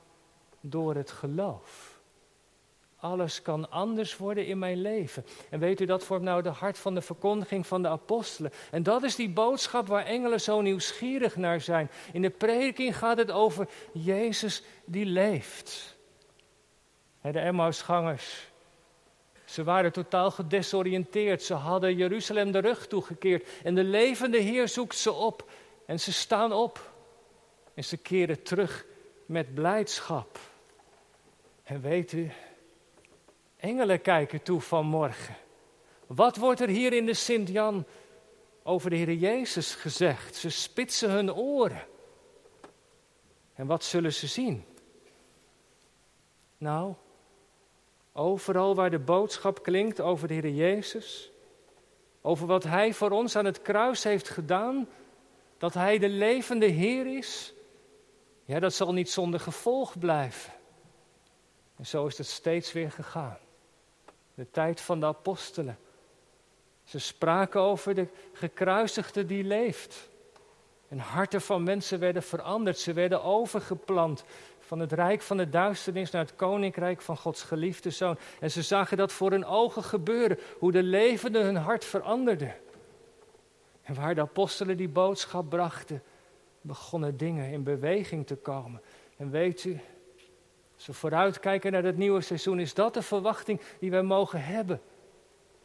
door 0.60 0.94
het 0.94 1.10
geloof. 1.10 1.99
Alles 3.00 3.42
kan 3.42 3.70
anders 3.70 4.16
worden 4.16 4.46
in 4.46 4.58
mijn 4.58 4.80
leven. 4.80 5.24
En 5.50 5.58
weet 5.58 5.80
u, 5.80 5.84
dat 5.84 6.04
vormt 6.04 6.24
nou 6.24 6.42
de 6.42 6.48
hart 6.48 6.78
van 6.78 6.94
de 6.94 7.00
verkondiging 7.00 7.66
van 7.66 7.82
de 7.82 7.88
apostelen. 7.88 8.52
En 8.70 8.82
dat 8.82 9.02
is 9.02 9.14
die 9.14 9.30
boodschap 9.30 9.86
waar 9.86 10.04
engelen 10.04 10.40
zo 10.40 10.60
nieuwsgierig 10.60 11.36
naar 11.36 11.60
zijn. 11.60 11.90
In 12.12 12.22
de 12.22 12.30
prediking 12.30 12.96
gaat 12.96 13.18
het 13.18 13.30
over 13.30 13.68
Jezus 13.92 14.62
die 14.84 15.06
leeft. 15.06 15.96
De 17.20 17.40
Emmausgangers, 17.40 18.50
ze 19.44 19.64
waren 19.64 19.92
totaal 19.92 20.30
gedesoriënteerd. 20.30 21.42
Ze 21.42 21.54
hadden 21.54 21.96
Jeruzalem 21.96 22.52
de 22.52 22.58
rug 22.58 22.86
toegekeerd. 22.86 23.48
En 23.62 23.74
de 23.74 23.84
levende 23.84 24.38
Heer 24.38 24.68
zoekt 24.68 24.96
ze 24.96 25.12
op. 25.12 25.50
En 25.86 26.00
ze 26.00 26.12
staan 26.12 26.52
op. 26.52 26.92
En 27.74 27.84
ze 27.84 27.96
keren 27.96 28.42
terug 28.42 28.84
met 29.26 29.54
blijdschap. 29.54 30.38
En 31.62 31.80
weet 31.80 32.12
u, 32.12 32.30
Engelen 33.60 34.00
kijken 34.00 34.42
toe 34.42 34.60
vanmorgen. 34.60 35.36
Wat 36.06 36.36
wordt 36.36 36.60
er 36.60 36.68
hier 36.68 36.92
in 36.92 37.06
de 37.06 37.14
Sint-Jan 37.14 37.84
over 38.62 38.90
de 38.90 38.96
Heer 38.96 39.12
Jezus 39.12 39.74
gezegd? 39.74 40.36
Ze 40.36 40.50
spitsen 40.50 41.10
hun 41.10 41.34
oren. 41.34 41.86
En 43.54 43.66
wat 43.66 43.84
zullen 43.84 44.12
ze 44.12 44.26
zien? 44.26 44.64
Nou, 46.58 46.94
overal 48.12 48.74
waar 48.74 48.90
de 48.90 48.98
boodschap 48.98 49.62
klinkt 49.62 50.00
over 50.00 50.28
de 50.28 50.34
Heer 50.34 50.50
Jezus, 50.50 51.30
over 52.20 52.46
wat 52.46 52.64
Hij 52.64 52.94
voor 52.94 53.10
ons 53.10 53.36
aan 53.36 53.44
het 53.44 53.62
kruis 53.62 54.04
heeft 54.04 54.28
gedaan, 54.28 54.88
dat 55.58 55.74
Hij 55.74 55.98
de 55.98 56.08
levende 56.08 56.66
Heer 56.66 57.16
is, 57.16 57.54
Ja, 58.44 58.58
dat 58.58 58.74
zal 58.74 58.92
niet 58.92 59.10
zonder 59.10 59.40
gevolg 59.40 59.98
blijven. 59.98 60.52
En 61.76 61.86
zo 61.86 62.06
is 62.06 62.18
het 62.18 62.26
steeds 62.26 62.72
weer 62.72 62.90
gegaan. 62.90 63.38
De 64.34 64.50
tijd 64.50 64.80
van 64.80 65.00
de 65.00 65.06
apostelen. 65.06 65.78
Ze 66.84 66.98
spraken 66.98 67.60
over 67.60 67.94
de 67.94 68.06
gekruisigde 68.32 69.26
die 69.26 69.44
leeft. 69.44 70.08
En 70.88 70.98
harten 70.98 71.40
van 71.40 71.62
mensen 71.62 71.98
werden 71.98 72.22
veranderd. 72.22 72.78
Ze 72.78 72.92
werden 72.92 73.22
overgeplant 73.22 74.24
van 74.58 74.78
het 74.78 74.92
rijk 74.92 75.22
van 75.22 75.36
de 75.36 75.48
duisternis 75.48 76.10
naar 76.10 76.22
het 76.24 76.36
koninkrijk 76.36 77.00
van 77.00 77.16
Gods 77.16 77.42
geliefde 77.42 77.90
zoon. 77.90 78.18
En 78.40 78.50
ze 78.50 78.62
zagen 78.62 78.96
dat 78.96 79.12
voor 79.12 79.30
hun 79.30 79.44
ogen 79.44 79.82
gebeuren, 79.82 80.38
hoe 80.58 80.72
de 80.72 80.82
levenden 80.82 81.44
hun 81.44 81.56
hart 81.56 81.84
veranderden. 81.84 82.54
En 83.82 83.94
waar 83.94 84.14
de 84.14 84.20
apostelen 84.20 84.76
die 84.76 84.88
boodschap 84.88 85.48
brachten, 85.48 86.02
begonnen 86.60 87.16
dingen 87.16 87.50
in 87.50 87.62
beweging 87.62 88.26
te 88.26 88.36
komen. 88.36 88.80
En 89.16 89.30
weet 89.30 89.64
u, 89.64 89.80
als 90.80 90.88
we 90.88 90.94
vooruitkijken 90.94 91.72
naar 91.72 91.82
het 91.82 91.96
nieuwe 91.96 92.20
seizoen, 92.20 92.60
is 92.60 92.74
dat 92.74 92.94
de 92.94 93.02
verwachting 93.02 93.60
die 93.78 93.90
wij 93.90 94.02
mogen 94.02 94.44
hebben. 94.44 94.80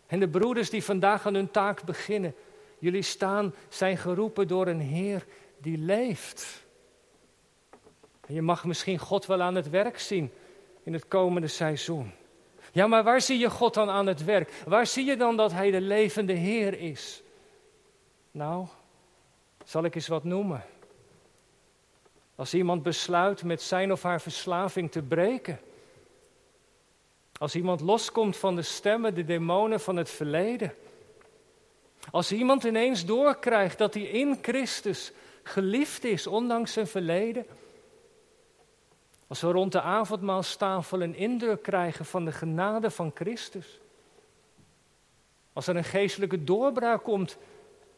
En 0.07 0.19
de 0.19 0.27
broeders 0.27 0.69
die 0.69 0.83
vandaag 0.83 1.25
aan 1.25 1.33
hun 1.33 1.51
taak 1.51 1.83
beginnen, 1.83 2.35
jullie 2.79 3.01
staan, 3.01 3.53
zijn 3.69 3.97
geroepen 3.97 4.47
door 4.47 4.67
een 4.67 4.79
Heer 4.79 5.25
die 5.57 5.77
leeft. 5.77 6.65
En 8.27 8.33
je 8.33 8.41
mag 8.41 8.65
misschien 8.65 8.97
God 8.97 9.25
wel 9.25 9.41
aan 9.41 9.55
het 9.55 9.69
werk 9.69 9.99
zien 9.99 10.31
in 10.83 10.93
het 10.93 11.07
komende 11.07 11.47
seizoen. 11.47 12.11
Ja, 12.71 12.87
maar 12.87 13.03
waar 13.03 13.21
zie 13.21 13.39
je 13.39 13.49
God 13.49 13.73
dan 13.73 13.89
aan 13.89 14.07
het 14.07 14.23
werk? 14.23 14.51
Waar 14.65 14.87
zie 14.87 15.05
je 15.05 15.17
dan 15.17 15.37
dat 15.37 15.51
Hij 15.51 15.71
de 15.71 15.81
levende 15.81 16.33
Heer 16.33 16.79
is? 16.79 17.23
Nou, 18.31 18.67
zal 19.63 19.83
ik 19.83 19.95
eens 19.95 20.07
wat 20.07 20.23
noemen. 20.23 20.63
Als 22.35 22.53
iemand 22.53 22.83
besluit 22.83 23.43
met 23.43 23.61
zijn 23.61 23.91
of 23.91 24.03
haar 24.03 24.21
verslaving 24.21 24.91
te 24.91 25.01
breken. 25.01 25.59
Als 27.37 27.55
iemand 27.55 27.81
loskomt 27.81 28.37
van 28.37 28.55
de 28.55 28.61
stemmen, 28.61 29.15
de 29.15 29.25
demonen 29.25 29.79
van 29.79 29.95
het 29.95 30.09
verleden. 30.09 30.73
Als 32.11 32.31
iemand 32.31 32.63
ineens 32.63 33.05
doorkrijgt 33.05 33.77
dat 33.77 33.93
hij 33.93 34.03
in 34.03 34.37
Christus 34.41 35.11
geliefd 35.43 36.03
is, 36.03 36.27
ondanks 36.27 36.73
zijn 36.73 36.87
verleden. 36.87 37.45
Als 39.27 39.41
we 39.41 39.51
rond 39.51 39.71
de 39.71 39.81
avondmaalstafel 39.81 41.01
een 41.01 41.15
indruk 41.15 41.61
krijgen 41.61 42.05
van 42.05 42.25
de 42.25 42.31
genade 42.31 42.91
van 42.91 43.11
Christus. 43.13 43.79
Als 45.53 45.67
er 45.67 45.75
een 45.75 45.83
geestelijke 45.83 46.43
doorbraak 46.43 47.03
komt 47.03 47.37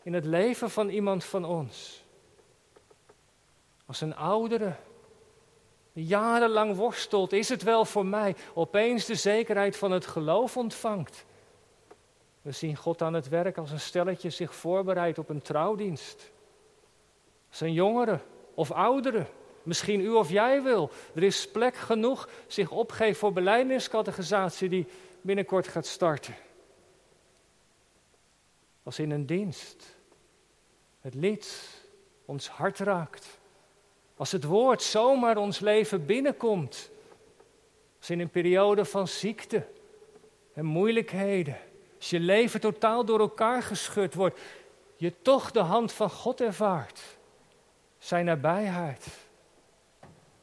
in 0.03 0.13
het 0.13 0.25
leven 0.25 0.70
van 0.70 0.89
iemand 0.89 1.24
van 1.24 1.46
ons. 1.46 2.06
Als 3.88 4.01
een 4.01 4.15
oudere 4.15 4.75
jarenlang 5.94 6.75
worstelt, 6.75 7.34
is 7.34 7.50
het 7.50 7.63
wel 7.63 7.86
voor 7.86 8.06
mij, 8.06 8.36
opeens 8.53 9.06
de 9.06 9.15
zekerheid 9.15 9.77
van 9.77 9.91
het 9.91 10.06
geloof 10.06 10.58
ontvangt. 10.58 11.25
We 12.41 12.51
zien 12.51 12.75
God 12.75 13.01
aan 13.01 13.13
het 13.13 13.27
werk 13.27 13.58
als 13.58 13.72
een 13.72 13.79
stelletje 13.79 14.29
zich 14.29 14.56
voorbereidt 14.56 15.17
op 15.17 15.29
een 15.29 15.41
trouwdienst. 15.41 16.32
Als 17.50 17.62
een 17.62 17.74
jongere 17.74 18.20
of 18.53 18.72
oudere, 18.72 19.25
misschien 19.63 20.00
u 20.00 20.10
of 20.10 20.29
jij 20.29 20.63
wil. 20.63 20.89
Er 21.13 21.24
is 21.24 21.51
plek 21.51 21.75
genoeg, 21.75 22.29
zich 22.48 22.72
opgeeft 22.72 23.20
voor 23.20 23.34
beleidingscategorisatie 23.34 24.70
die 24.70 24.88
binnenkort 25.22 25.67
gaat 25.67 25.86
starten. 25.86 26.36
Als 28.84 29.00
in 29.00 29.12
een 29.12 29.25
dienst 29.25 29.96
het 31.01 31.13
lied 31.13 31.70
ons 32.25 32.50
hart 32.50 32.79
raakt. 32.79 33.39
Als 34.17 34.31
het 34.31 34.43
woord 34.43 34.81
zomaar 34.81 35.38
ons 35.38 35.59
leven 35.59 36.05
binnenkomt. 36.05 36.89
Als 37.97 38.09
in 38.09 38.19
een 38.19 38.29
periode 38.29 38.86
van 38.86 39.07
ziekte 39.07 39.65
en 40.53 40.65
moeilijkheden. 40.65 41.57
Als 41.97 42.09
je 42.09 42.19
leven 42.19 42.59
totaal 42.59 43.05
door 43.05 43.19
elkaar 43.19 43.63
geschud 43.63 44.13
wordt. 44.13 44.39
Je 44.95 45.13
toch 45.21 45.51
de 45.51 45.59
hand 45.59 45.91
van 45.91 46.09
God 46.09 46.41
ervaart. 46.41 47.01
Zijn 47.97 48.25
nabijheid. 48.25 49.08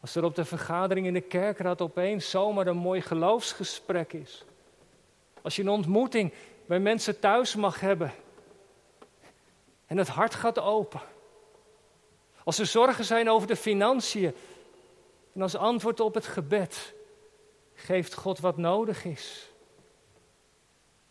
Als 0.00 0.14
er 0.14 0.24
op 0.24 0.34
de 0.34 0.44
vergadering 0.44 1.06
in 1.06 1.14
de 1.14 1.20
kerkraad 1.20 1.80
opeens 1.80 2.30
zomaar 2.30 2.66
een 2.66 2.76
mooi 2.76 3.00
geloofsgesprek 3.00 4.12
is. 4.12 4.44
Als 5.42 5.56
je 5.56 5.62
een 5.62 5.68
ontmoeting 5.68 6.32
bij 6.66 6.80
mensen 6.80 7.18
thuis 7.18 7.54
mag 7.54 7.80
hebben. 7.80 8.12
En 9.86 9.96
het 9.96 10.08
hart 10.08 10.34
gaat 10.34 10.58
open. 10.58 11.00
Als 12.44 12.58
er 12.58 12.66
zorgen 12.66 13.04
zijn 13.04 13.30
over 13.30 13.48
de 13.48 13.56
financiën. 13.56 14.34
En 15.34 15.42
als 15.42 15.56
antwoord 15.56 16.00
op 16.00 16.14
het 16.14 16.26
gebed 16.26 16.94
geeft 17.74 18.14
God 18.14 18.38
wat 18.38 18.56
nodig 18.56 19.04
is. 19.04 19.50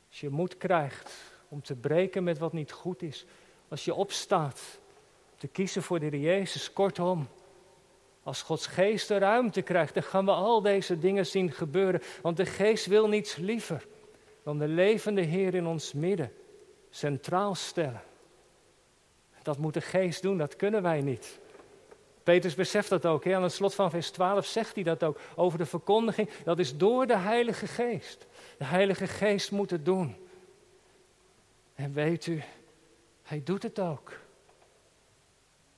Als 0.09 0.19
je 0.19 0.29
moed 0.29 0.57
krijgt 0.57 1.13
om 1.47 1.61
te 1.61 1.75
breken 1.75 2.23
met 2.23 2.37
wat 2.37 2.53
niet 2.53 2.71
goed 2.71 3.01
is. 3.01 3.25
Als 3.67 3.85
je 3.85 3.93
opstaat 3.93 4.61
te 5.37 5.47
kiezen 5.47 5.83
voor 5.83 5.99
de 5.99 6.19
Jezus. 6.19 6.73
Kortom, 6.73 7.27
als 8.23 8.41
Gods 8.41 8.67
geest 8.67 9.07
de 9.07 9.17
ruimte 9.17 9.61
krijgt, 9.61 9.93
dan 9.93 10.03
gaan 10.03 10.25
we 10.25 10.31
al 10.31 10.61
deze 10.61 10.99
dingen 10.99 11.25
zien 11.25 11.51
gebeuren. 11.51 12.01
Want 12.21 12.37
de 12.37 12.45
geest 12.45 12.85
wil 12.85 13.07
niets 13.07 13.35
liever 13.35 13.87
dan 14.43 14.57
de 14.57 14.67
levende 14.67 15.21
Heer 15.21 15.53
in 15.53 15.65
ons 15.65 15.93
midden 15.93 16.33
centraal 16.89 17.55
stellen. 17.55 18.01
Dat 19.43 19.57
moet 19.57 19.73
de 19.73 19.81
geest 19.81 20.21
doen, 20.21 20.37
dat 20.37 20.55
kunnen 20.55 20.81
wij 20.81 21.01
niet. 21.01 21.39
Petrus 22.23 22.55
beseft 22.55 22.89
dat 22.89 23.05
ook. 23.05 23.23
Hè? 23.23 23.35
Aan 23.35 23.43
het 23.43 23.51
slot 23.51 23.75
van 23.75 23.89
vers 23.89 24.11
12 24.11 24.45
zegt 24.45 24.75
hij 24.75 24.83
dat 24.83 25.03
ook 25.03 25.19
over 25.35 25.57
de 25.57 25.65
verkondiging. 25.65 26.29
Dat 26.43 26.59
is 26.59 26.77
door 26.77 27.07
de 27.07 27.17
Heilige 27.17 27.67
Geest. 27.67 28.27
De 28.57 28.65
Heilige 28.65 29.07
Geest 29.07 29.51
moet 29.51 29.69
het 29.69 29.85
doen. 29.85 30.15
En 31.75 31.93
weet 31.93 32.25
u, 32.25 32.43
hij 33.23 33.41
doet 33.43 33.63
het 33.63 33.79
ook. 33.79 34.11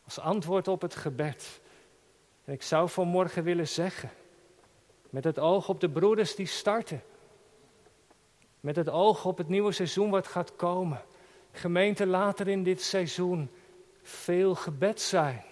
Als 0.03 0.19
antwoord 0.19 0.67
op 0.67 0.81
het 0.81 0.95
gebed. 0.95 1.61
En 2.45 2.53
ik 2.53 2.61
zou 2.61 2.89
vanmorgen 2.89 3.43
willen 3.43 3.67
zeggen, 3.67 4.11
met 5.09 5.23
het 5.23 5.39
oog 5.39 5.69
op 5.69 5.79
de 5.79 5.89
broeders 5.89 6.35
die 6.35 6.45
starten. 6.45 7.03
Met 8.59 8.75
het 8.75 8.89
oog 8.89 9.25
op 9.25 9.37
het 9.37 9.47
nieuwe 9.47 9.71
seizoen 9.71 10.09
wat 10.09 10.27
gaat 10.27 10.55
komen. 10.55 11.01
Gemeente, 11.55 12.05
later 12.05 12.47
in 12.47 12.63
dit 12.63 12.81
seizoen 12.81 13.49
veel 14.01 14.55
gebed 14.55 15.01
zijn. 15.01 15.43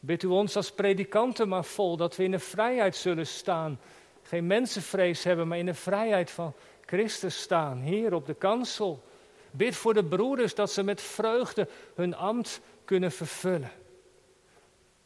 Bid 0.00 0.22
u 0.22 0.26
ons 0.26 0.56
als 0.56 0.72
predikanten 0.72 1.48
maar 1.48 1.64
vol 1.64 1.96
dat 1.96 2.16
we 2.16 2.24
in 2.24 2.30
de 2.30 2.38
vrijheid 2.38 2.96
zullen 2.96 3.26
staan. 3.26 3.80
Geen 4.22 4.46
mensenvrees 4.46 5.24
hebben, 5.24 5.48
maar 5.48 5.58
in 5.58 5.66
de 5.66 5.74
vrijheid 5.74 6.30
van 6.30 6.52
Christus 6.86 7.40
staan, 7.40 7.80
hier 7.80 8.14
op 8.14 8.26
de 8.26 8.34
kansel. 8.34 9.02
Bid 9.50 9.76
voor 9.76 9.94
de 9.94 10.04
broeders 10.04 10.54
dat 10.54 10.72
ze 10.72 10.82
met 10.82 11.00
vreugde 11.00 11.68
hun 11.94 12.14
ambt 12.14 12.60
kunnen 12.84 13.12
vervullen. 13.12 13.70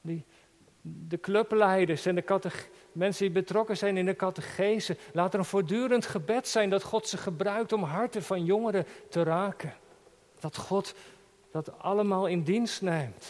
Die, 0.00 0.24
de 0.82 1.20
clubleiders 1.20 2.06
en 2.06 2.14
de 2.14 2.40
mensen 2.92 3.24
die 3.24 3.42
betrokken 3.42 3.76
zijn 3.76 3.96
in 3.96 4.06
de 4.06 4.16
catechese, 4.16 4.96
laat 5.12 5.32
er 5.32 5.38
een 5.38 5.44
voortdurend 5.44 6.06
gebed 6.06 6.48
zijn 6.48 6.70
dat 6.70 6.82
God 6.82 7.08
ze 7.08 7.16
gebruikt 7.16 7.72
om 7.72 7.82
harten 7.82 8.22
van 8.22 8.44
jongeren 8.44 8.86
te 9.10 9.22
raken. 9.22 9.74
Dat 10.40 10.56
God 10.56 10.94
dat 11.50 11.78
allemaal 11.78 12.26
in 12.26 12.42
dienst 12.42 12.82
neemt. 12.82 13.26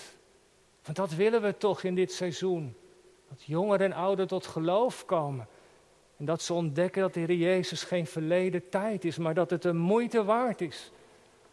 Want 0.84 0.96
dat 0.96 1.14
willen 1.14 1.42
we 1.42 1.56
toch 1.56 1.82
in 1.82 1.94
dit 1.94 2.12
seizoen. 2.12 2.76
Dat 3.28 3.42
jongeren 3.42 3.86
en 3.86 3.92
ouderen 3.92 4.28
tot 4.28 4.46
geloof 4.46 5.04
komen. 5.04 5.46
En 6.16 6.24
dat 6.24 6.42
ze 6.42 6.54
ontdekken 6.54 7.02
dat 7.02 7.14
de 7.14 7.20
Heer 7.20 7.34
Jezus 7.34 7.82
geen 7.82 8.06
verleden 8.06 8.68
tijd 8.68 9.04
is, 9.04 9.18
maar 9.18 9.34
dat 9.34 9.50
het 9.50 9.64
een 9.64 9.76
moeite 9.76 10.24
waard 10.24 10.60
is 10.60 10.90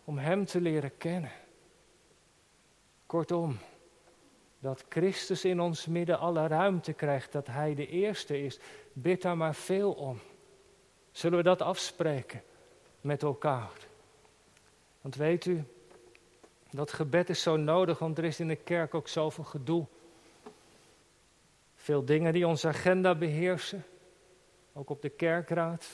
om 0.04 0.18
Hem 0.18 0.46
te 0.46 0.62
leren 0.62 0.98
kennen. 0.98 1.32
Kortom, 3.06 3.58
dat 4.60 4.86
Christus 4.90 5.46
in 5.46 5.60
ons 5.60 5.86
midden 5.86 6.20
alle 6.20 6.48
ruimte 6.48 6.94
krijgt, 6.94 7.32
dat 7.32 7.48
Hij 7.48 7.76
de 7.76 7.88
eerste 7.88 8.44
is. 8.44 8.60
Bid 8.94 9.22
daar 9.22 9.38
maar 9.38 9.56
veel 9.56 9.92
om. 9.92 10.20
Zullen 11.12 11.38
we 11.38 11.44
dat 11.44 11.62
afspreken 11.62 12.44
met 13.02 13.24
elkaar? 13.24 13.72
Want 15.06 15.18
weet 15.18 15.46
u, 15.46 15.64
dat 16.70 16.94
gebed 16.94 17.30
is 17.30 17.42
zo 17.42 17.56
nodig, 17.56 18.00
want 18.00 18.18
er 18.18 18.24
is 18.24 18.40
in 18.40 18.48
de 18.48 18.56
kerk 18.56 18.94
ook 18.94 19.08
zoveel 19.08 19.44
gedoe. 19.44 19.86
Veel 21.76 22.06
dingen 22.06 22.34
die 22.34 22.48
onze 22.48 22.68
agenda 22.68 23.16
beheersen, 23.16 23.86
ook 24.74 24.90
op 24.90 25.02
de 25.02 25.10
kerkraad. 25.10 25.88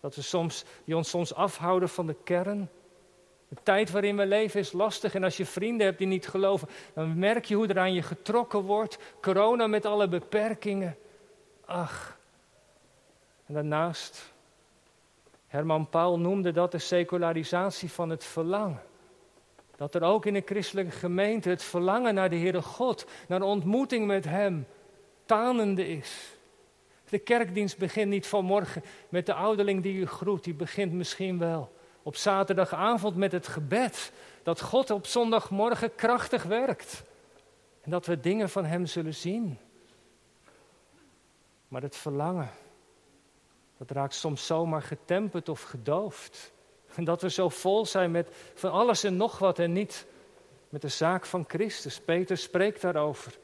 Dat 0.00 0.14
we 0.14 0.22
soms, 0.22 0.64
die 0.84 0.96
ons 0.96 1.10
soms 1.10 1.34
afhouden 1.34 1.88
van 1.88 2.06
de 2.06 2.16
kern. 2.24 2.70
De 3.48 3.56
tijd 3.62 3.90
waarin 3.90 4.16
we 4.16 4.26
leven 4.26 4.60
is 4.60 4.72
lastig 4.72 5.14
en 5.14 5.24
als 5.24 5.36
je 5.36 5.46
vrienden 5.46 5.86
hebt 5.86 5.98
die 5.98 6.06
niet 6.06 6.28
geloven, 6.28 6.68
dan 6.94 7.18
merk 7.18 7.44
je 7.44 7.54
hoe 7.54 7.66
er 7.66 7.78
aan 7.78 7.94
je 7.94 8.02
getrokken 8.02 8.60
wordt. 8.60 8.98
Corona 9.20 9.66
met 9.66 9.84
alle 9.84 10.08
beperkingen. 10.08 10.96
Ach. 11.64 12.18
En 13.46 13.54
daarnaast, 13.54 14.32
Herman 15.48 15.88
Paul 15.88 16.18
noemde 16.18 16.52
dat 16.52 16.72
de 16.72 16.78
secularisatie 16.78 17.90
van 17.90 18.10
het 18.10 18.24
verlangen. 18.24 18.82
Dat 19.76 19.94
er 19.94 20.02
ook 20.02 20.26
in 20.26 20.34
een 20.34 20.42
christelijke 20.44 20.90
gemeente 20.90 21.48
het 21.48 21.62
verlangen 21.62 22.14
naar 22.14 22.30
de 22.30 22.36
Heere 22.36 22.62
God, 22.62 23.06
naar 23.28 23.42
ontmoeting 23.42 24.06
met 24.06 24.24
Hem, 24.24 24.66
tanende 25.26 25.88
is. 25.88 26.36
De 27.08 27.18
kerkdienst 27.18 27.78
begint 27.78 28.10
niet 28.10 28.26
vanmorgen 28.26 28.82
met 29.08 29.26
de 29.26 29.34
ouderling 29.34 29.82
die 29.82 29.94
u 29.94 30.06
groet, 30.06 30.44
die 30.44 30.54
begint 30.54 30.92
misschien 30.92 31.38
wel 31.38 31.72
op 32.02 32.16
zaterdagavond 32.16 33.16
met 33.16 33.32
het 33.32 33.48
gebed. 33.48 34.12
Dat 34.42 34.60
God 34.60 34.90
op 34.90 35.06
zondagmorgen 35.06 35.94
krachtig 35.94 36.42
werkt. 36.42 37.02
En 37.80 37.90
dat 37.90 38.06
we 38.06 38.20
dingen 38.20 38.48
van 38.48 38.64
Hem 38.64 38.86
zullen 38.86 39.14
zien. 39.14 39.58
Maar 41.68 41.82
het 41.82 41.96
verlangen, 41.96 42.50
dat 43.78 43.90
raakt 43.90 44.14
soms 44.14 44.46
zomaar 44.46 44.82
getemperd 44.82 45.48
of 45.48 45.62
gedoofd. 45.62 46.52
En 46.94 47.04
dat 47.04 47.22
we 47.22 47.30
zo 47.30 47.48
vol 47.48 47.86
zijn 47.86 48.10
met 48.10 48.28
van 48.54 48.70
alles 48.70 49.04
en 49.04 49.16
nog 49.16 49.38
wat 49.38 49.58
en 49.58 49.72
niet 49.72 50.06
met 50.68 50.82
de 50.82 50.88
zaak 50.88 51.26
van 51.26 51.44
Christus. 51.48 52.00
Peter 52.00 52.36
spreekt 52.36 52.80
daarover. 52.80 53.38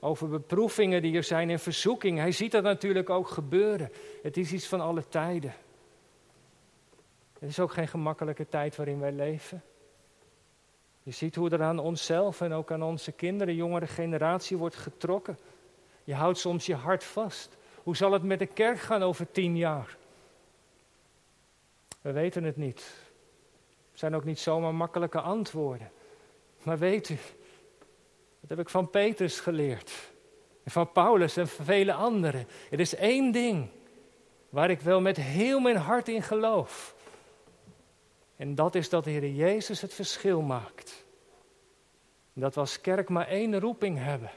Over 0.00 0.28
beproevingen 0.28 1.02
die 1.02 1.16
er 1.16 1.24
zijn 1.24 1.50
en 1.50 1.58
verzoeking. 1.58 2.18
Hij 2.18 2.32
ziet 2.32 2.52
dat 2.52 2.62
natuurlijk 2.62 3.10
ook 3.10 3.28
gebeuren. 3.28 3.92
Het 4.22 4.36
is 4.36 4.52
iets 4.52 4.66
van 4.66 4.80
alle 4.80 5.08
tijden. 5.08 5.54
Het 7.38 7.48
is 7.48 7.60
ook 7.60 7.72
geen 7.72 7.88
gemakkelijke 7.88 8.48
tijd 8.48 8.76
waarin 8.76 9.00
wij 9.00 9.12
leven. 9.12 9.62
Je 11.02 11.10
ziet 11.10 11.34
hoe 11.34 11.50
er 11.50 11.62
aan 11.62 11.78
onszelf 11.78 12.40
en 12.40 12.52
ook 12.52 12.72
aan 12.72 12.82
onze 12.82 13.12
kinderen, 13.12 13.54
jongere 13.54 13.86
generatie 13.86 14.56
wordt 14.56 14.76
getrokken. 14.76 15.38
Je 16.04 16.14
houdt 16.14 16.38
soms 16.38 16.66
je 16.66 16.74
hart 16.74 17.04
vast. 17.04 17.56
Hoe 17.84 17.96
zal 17.96 18.12
het 18.12 18.22
met 18.22 18.38
de 18.38 18.46
kerk 18.46 18.78
gaan 18.78 19.02
over 19.02 19.30
tien 19.30 19.56
jaar? 19.56 19.96
We 22.00 22.12
weten 22.12 22.44
het 22.44 22.56
niet. 22.56 22.78
Er 23.92 23.98
zijn 23.98 24.14
ook 24.14 24.24
niet 24.24 24.38
zomaar 24.38 24.74
makkelijke 24.74 25.20
antwoorden. 25.20 25.90
Maar 26.62 26.78
weet 26.78 27.08
u, 27.08 27.18
dat 28.40 28.50
heb 28.50 28.58
ik 28.58 28.68
van 28.68 28.90
Petrus 28.90 29.40
geleerd. 29.40 29.92
En 30.62 30.70
van 30.70 30.92
Paulus 30.92 31.36
en 31.36 31.48
van 31.48 31.64
vele 31.64 31.92
anderen. 31.92 32.48
Er 32.70 32.80
is 32.80 32.94
één 32.94 33.32
ding 33.32 33.68
waar 34.48 34.70
ik 34.70 34.80
wel 34.80 35.00
met 35.00 35.16
heel 35.16 35.60
mijn 35.60 35.76
hart 35.76 36.08
in 36.08 36.22
geloof. 36.22 36.94
En 38.36 38.54
dat 38.54 38.74
is 38.74 38.88
dat 38.88 39.04
de 39.04 39.10
Heer 39.10 39.30
Jezus 39.30 39.80
het 39.80 39.94
verschil 39.94 40.40
maakt. 40.40 41.04
Dat 42.32 42.54
we 42.54 42.60
als 42.60 42.80
kerk 42.80 43.08
maar 43.08 43.26
één 43.26 43.60
roeping 43.60 43.98
hebben. 43.98 44.30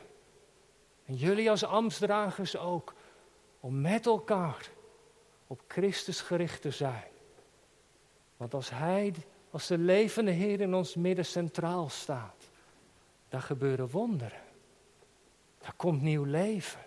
En 1.05 1.15
jullie 1.15 1.49
als 1.49 1.63
ambtsdragers 1.63 2.57
ook. 2.57 2.93
Om 3.59 3.81
met 3.81 4.05
elkaar 4.05 4.69
op 5.47 5.61
Christus 5.67 6.21
gericht 6.21 6.61
te 6.61 6.71
zijn. 6.71 7.07
Want 8.37 8.53
als 8.53 8.69
Hij, 8.69 9.13
als 9.51 9.67
de 9.67 9.77
levende 9.77 10.31
Heer 10.31 10.61
in 10.61 10.73
ons 10.73 10.95
midden 10.95 11.25
centraal 11.25 11.89
staat, 11.89 12.49
dan 13.29 13.41
gebeuren 13.41 13.89
wonderen. 13.89 14.41
Daar 15.59 15.73
komt 15.75 16.01
nieuw 16.01 16.23
leven. 16.23 16.79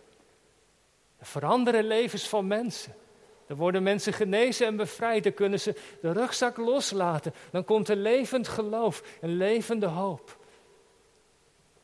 Er 1.18 1.26
veranderen 1.26 1.84
levens 1.84 2.28
van 2.28 2.46
mensen. 2.46 2.94
Er 3.46 3.56
worden 3.56 3.82
mensen 3.82 4.12
genezen 4.12 4.66
en 4.66 4.76
bevrijd. 4.76 5.22
Dan 5.22 5.34
kunnen 5.34 5.60
ze 5.60 5.74
de 6.00 6.12
rugzak 6.12 6.56
loslaten. 6.56 7.34
Dan 7.50 7.64
komt 7.64 7.88
er 7.88 7.96
levend 7.96 8.48
geloof 8.48 9.18
en 9.20 9.36
levende 9.36 9.86
hoop. 9.86 10.38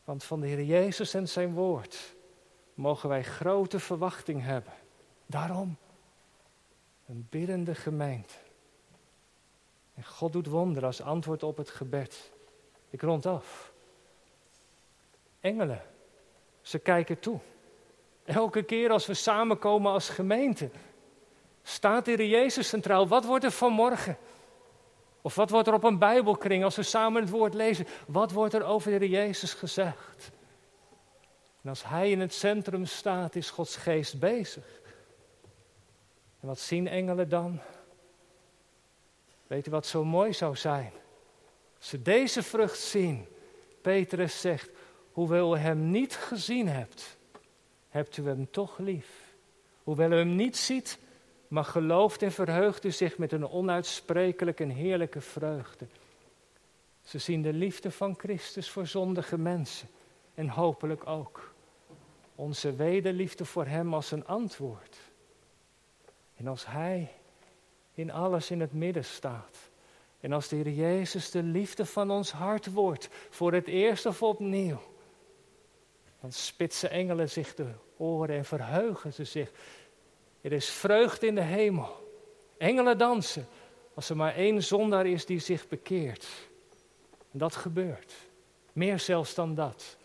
Want 0.03 0.23
van 0.23 0.39
de 0.39 0.47
Heer 0.47 0.63
Jezus 0.63 1.13
en 1.13 1.27
zijn 1.27 1.53
woord 1.53 2.15
mogen 2.77 3.09
wij 3.09 3.23
grote 3.23 3.79
verwachting 3.79 4.43
hebben. 4.43 4.73
Daarom 5.25 5.77
een 7.07 7.27
biddende 7.29 7.75
gemeente. 7.75 8.33
En 9.93 10.05
God 10.05 10.33
doet 10.33 10.47
wonderen 10.47 10.87
als 10.87 11.01
antwoord 11.01 11.43
op 11.43 11.57
het 11.57 11.69
gebed. 11.69 12.31
Ik 12.89 13.01
rond 13.01 13.25
af. 13.25 13.71
Engelen, 15.39 15.81
ze 16.61 16.79
kijken 16.79 17.19
toe. 17.19 17.39
Elke 18.25 18.63
keer 18.63 18.91
als 18.91 19.05
we 19.05 19.13
samenkomen 19.13 19.91
als 19.91 20.09
gemeente, 20.09 20.69
staat 21.63 22.05
de 22.05 22.29
Jezus 22.29 22.67
centraal. 22.67 23.07
Wat 23.07 23.25
wordt 23.25 23.43
er 23.43 23.51
vanmorgen? 23.51 24.17
Of 25.21 25.35
wat 25.35 25.49
wordt 25.49 25.67
er 25.67 25.73
op 25.73 25.83
een 25.83 25.99
Bijbelkring 25.99 26.63
als 26.63 26.75
we 26.75 26.83
samen 26.83 27.21
het 27.21 27.31
woord 27.31 27.53
lezen? 27.53 27.87
Wat 28.07 28.31
wordt 28.31 28.53
er 28.53 28.63
over 28.63 28.99
de 28.99 29.09
Jezus 29.09 29.53
gezegd? 29.53 30.31
En 31.67 31.73
als 31.73 31.83
Hij 31.83 32.11
in 32.11 32.19
het 32.19 32.33
centrum 32.33 32.85
staat, 32.85 33.35
is 33.35 33.49
Gods 33.49 33.75
geest 33.75 34.19
bezig. 34.19 34.65
En 36.39 36.47
wat 36.47 36.59
zien 36.59 36.87
engelen 36.87 37.29
dan? 37.29 37.59
Weet 39.47 39.67
u 39.67 39.71
wat 39.71 39.85
zo 39.85 40.05
mooi 40.05 40.33
zou 40.33 40.55
zijn? 40.55 40.91
Als 41.77 41.89
ze 41.89 42.01
deze 42.01 42.43
vrucht 42.43 42.79
zien, 42.79 43.25
Petrus 43.81 44.41
zegt, 44.41 44.69
hoewel 45.11 45.55
u 45.55 45.59
hem 45.59 45.91
niet 45.91 46.15
gezien 46.15 46.67
hebt, 46.67 47.17
hebt 47.89 48.17
u 48.17 48.25
hem 48.25 48.51
toch 48.51 48.77
lief. 48.77 49.09
Hoewel 49.83 50.11
u 50.11 50.15
hem 50.15 50.35
niet 50.35 50.57
ziet, 50.57 50.99
maar 51.47 51.65
gelooft 51.65 52.21
en 52.21 52.31
verheugt 52.31 52.83
u 52.83 52.91
zich 52.91 53.17
met 53.17 53.31
een 53.31 53.47
onuitsprekelijke 53.47 54.63
en 54.63 54.69
heerlijke 54.69 55.21
vreugde. 55.21 55.87
Ze 57.03 57.17
zien 57.17 57.41
de 57.41 57.53
liefde 57.53 57.91
van 57.91 58.15
Christus 58.17 58.69
voor 58.69 58.87
zondige 58.87 59.37
mensen 59.37 59.89
en 60.33 60.49
hopelijk 60.49 61.07
ook 61.07 61.55
onze 62.37 62.75
wederliefde 62.75 63.45
voor 63.45 63.65
Hem 63.65 63.93
als 63.93 64.11
een 64.11 64.25
antwoord. 64.25 64.97
En 66.35 66.47
als 66.47 66.65
Hij 66.65 67.11
in 67.93 68.11
alles 68.11 68.51
in 68.51 68.59
het 68.59 68.73
midden 68.73 69.05
staat. 69.05 69.57
En 70.19 70.31
als 70.31 70.47
de 70.47 70.55
Heer 70.55 70.69
Jezus 70.69 71.31
de 71.31 71.43
liefde 71.43 71.85
van 71.85 72.11
ons 72.11 72.31
hart 72.31 72.71
wordt, 72.73 73.09
voor 73.29 73.53
het 73.53 73.67
eerst 73.67 74.05
of 74.05 74.23
opnieuw, 74.23 74.81
dan 76.21 76.31
spitsen 76.31 76.89
engelen 76.89 77.29
zich 77.29 77.55
de 77.55 77.71
oren 77.97 78.35
en 78.35 78.45
verheugen 78.45 79.13
ze 79.13 79.23
zich. 79.23 79.51
Er 80.41 80.51
is 80.51 80.69
vreugde 80.69 81.27
in 81.27 81.35
de 81.35 81.41
hemel. 81.41 82.11
Engelen 82.57 82.97
dansen 82.97 83.47
als 83.93 84.09
er 84.09 84.15
maar 84.15 84.35
één 84.35 84.63
zondaar 84.63 85.05
is 85.05 85.25
die 85.25 85.39
zich 85.39 85.67
bekeert. 85.67 86.27
En 87.31 87.39
dat 87.39 87.55
gebeurt. 87.55 88.13
Meer 88.73 88.99
zelfs 88.99 89.33
dan 89.33 89.55
dat. 89.55 89.96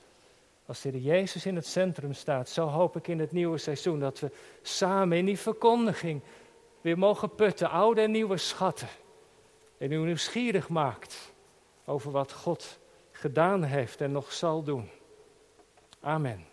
Als 0.66 0.82
Heer 0.82 0.96
Jezus 0.96 1.46
in 1.46 1.56
het 1.56 1.66
centrum 1.66 2.12
staat, 2.12 2.48
zo 2.48 2.66
hoop 2.66 2.96
ik 2.96 3.08
in 3.08 3.18
het 3.18 3.32
nieuwe 3.32 3.58
seizoen 3.58 4.00
dat 4.00 4.20
we 4.20 4.30
samen 4.62 5.18
in 5.18 5.24
die 5.24 5.38
verkondiging 5.38 6.22
weer 6.80 6.98
mogen 6.98 7.34
putten, 7.34 7.70
oude 7.70 8.00
en 8.00 8.10
nieuwe 8.10 8.36
schatten. 8.36 8.88
En 9.78 9.92
u 9.92 9.96
nieuwsgierig 9.96 10.68
maakt 10.68 11.32
over 11.84 12.10
wat 12.10 12.32
God 12.32 12.78
gedaan 13.10 13.62
heeft 13.62 14.00
en 14.00 14.12
nog 14.12 14.32
zal 14.32 14.62
doen. 14.62 14.90
Amen. 16.00 16.51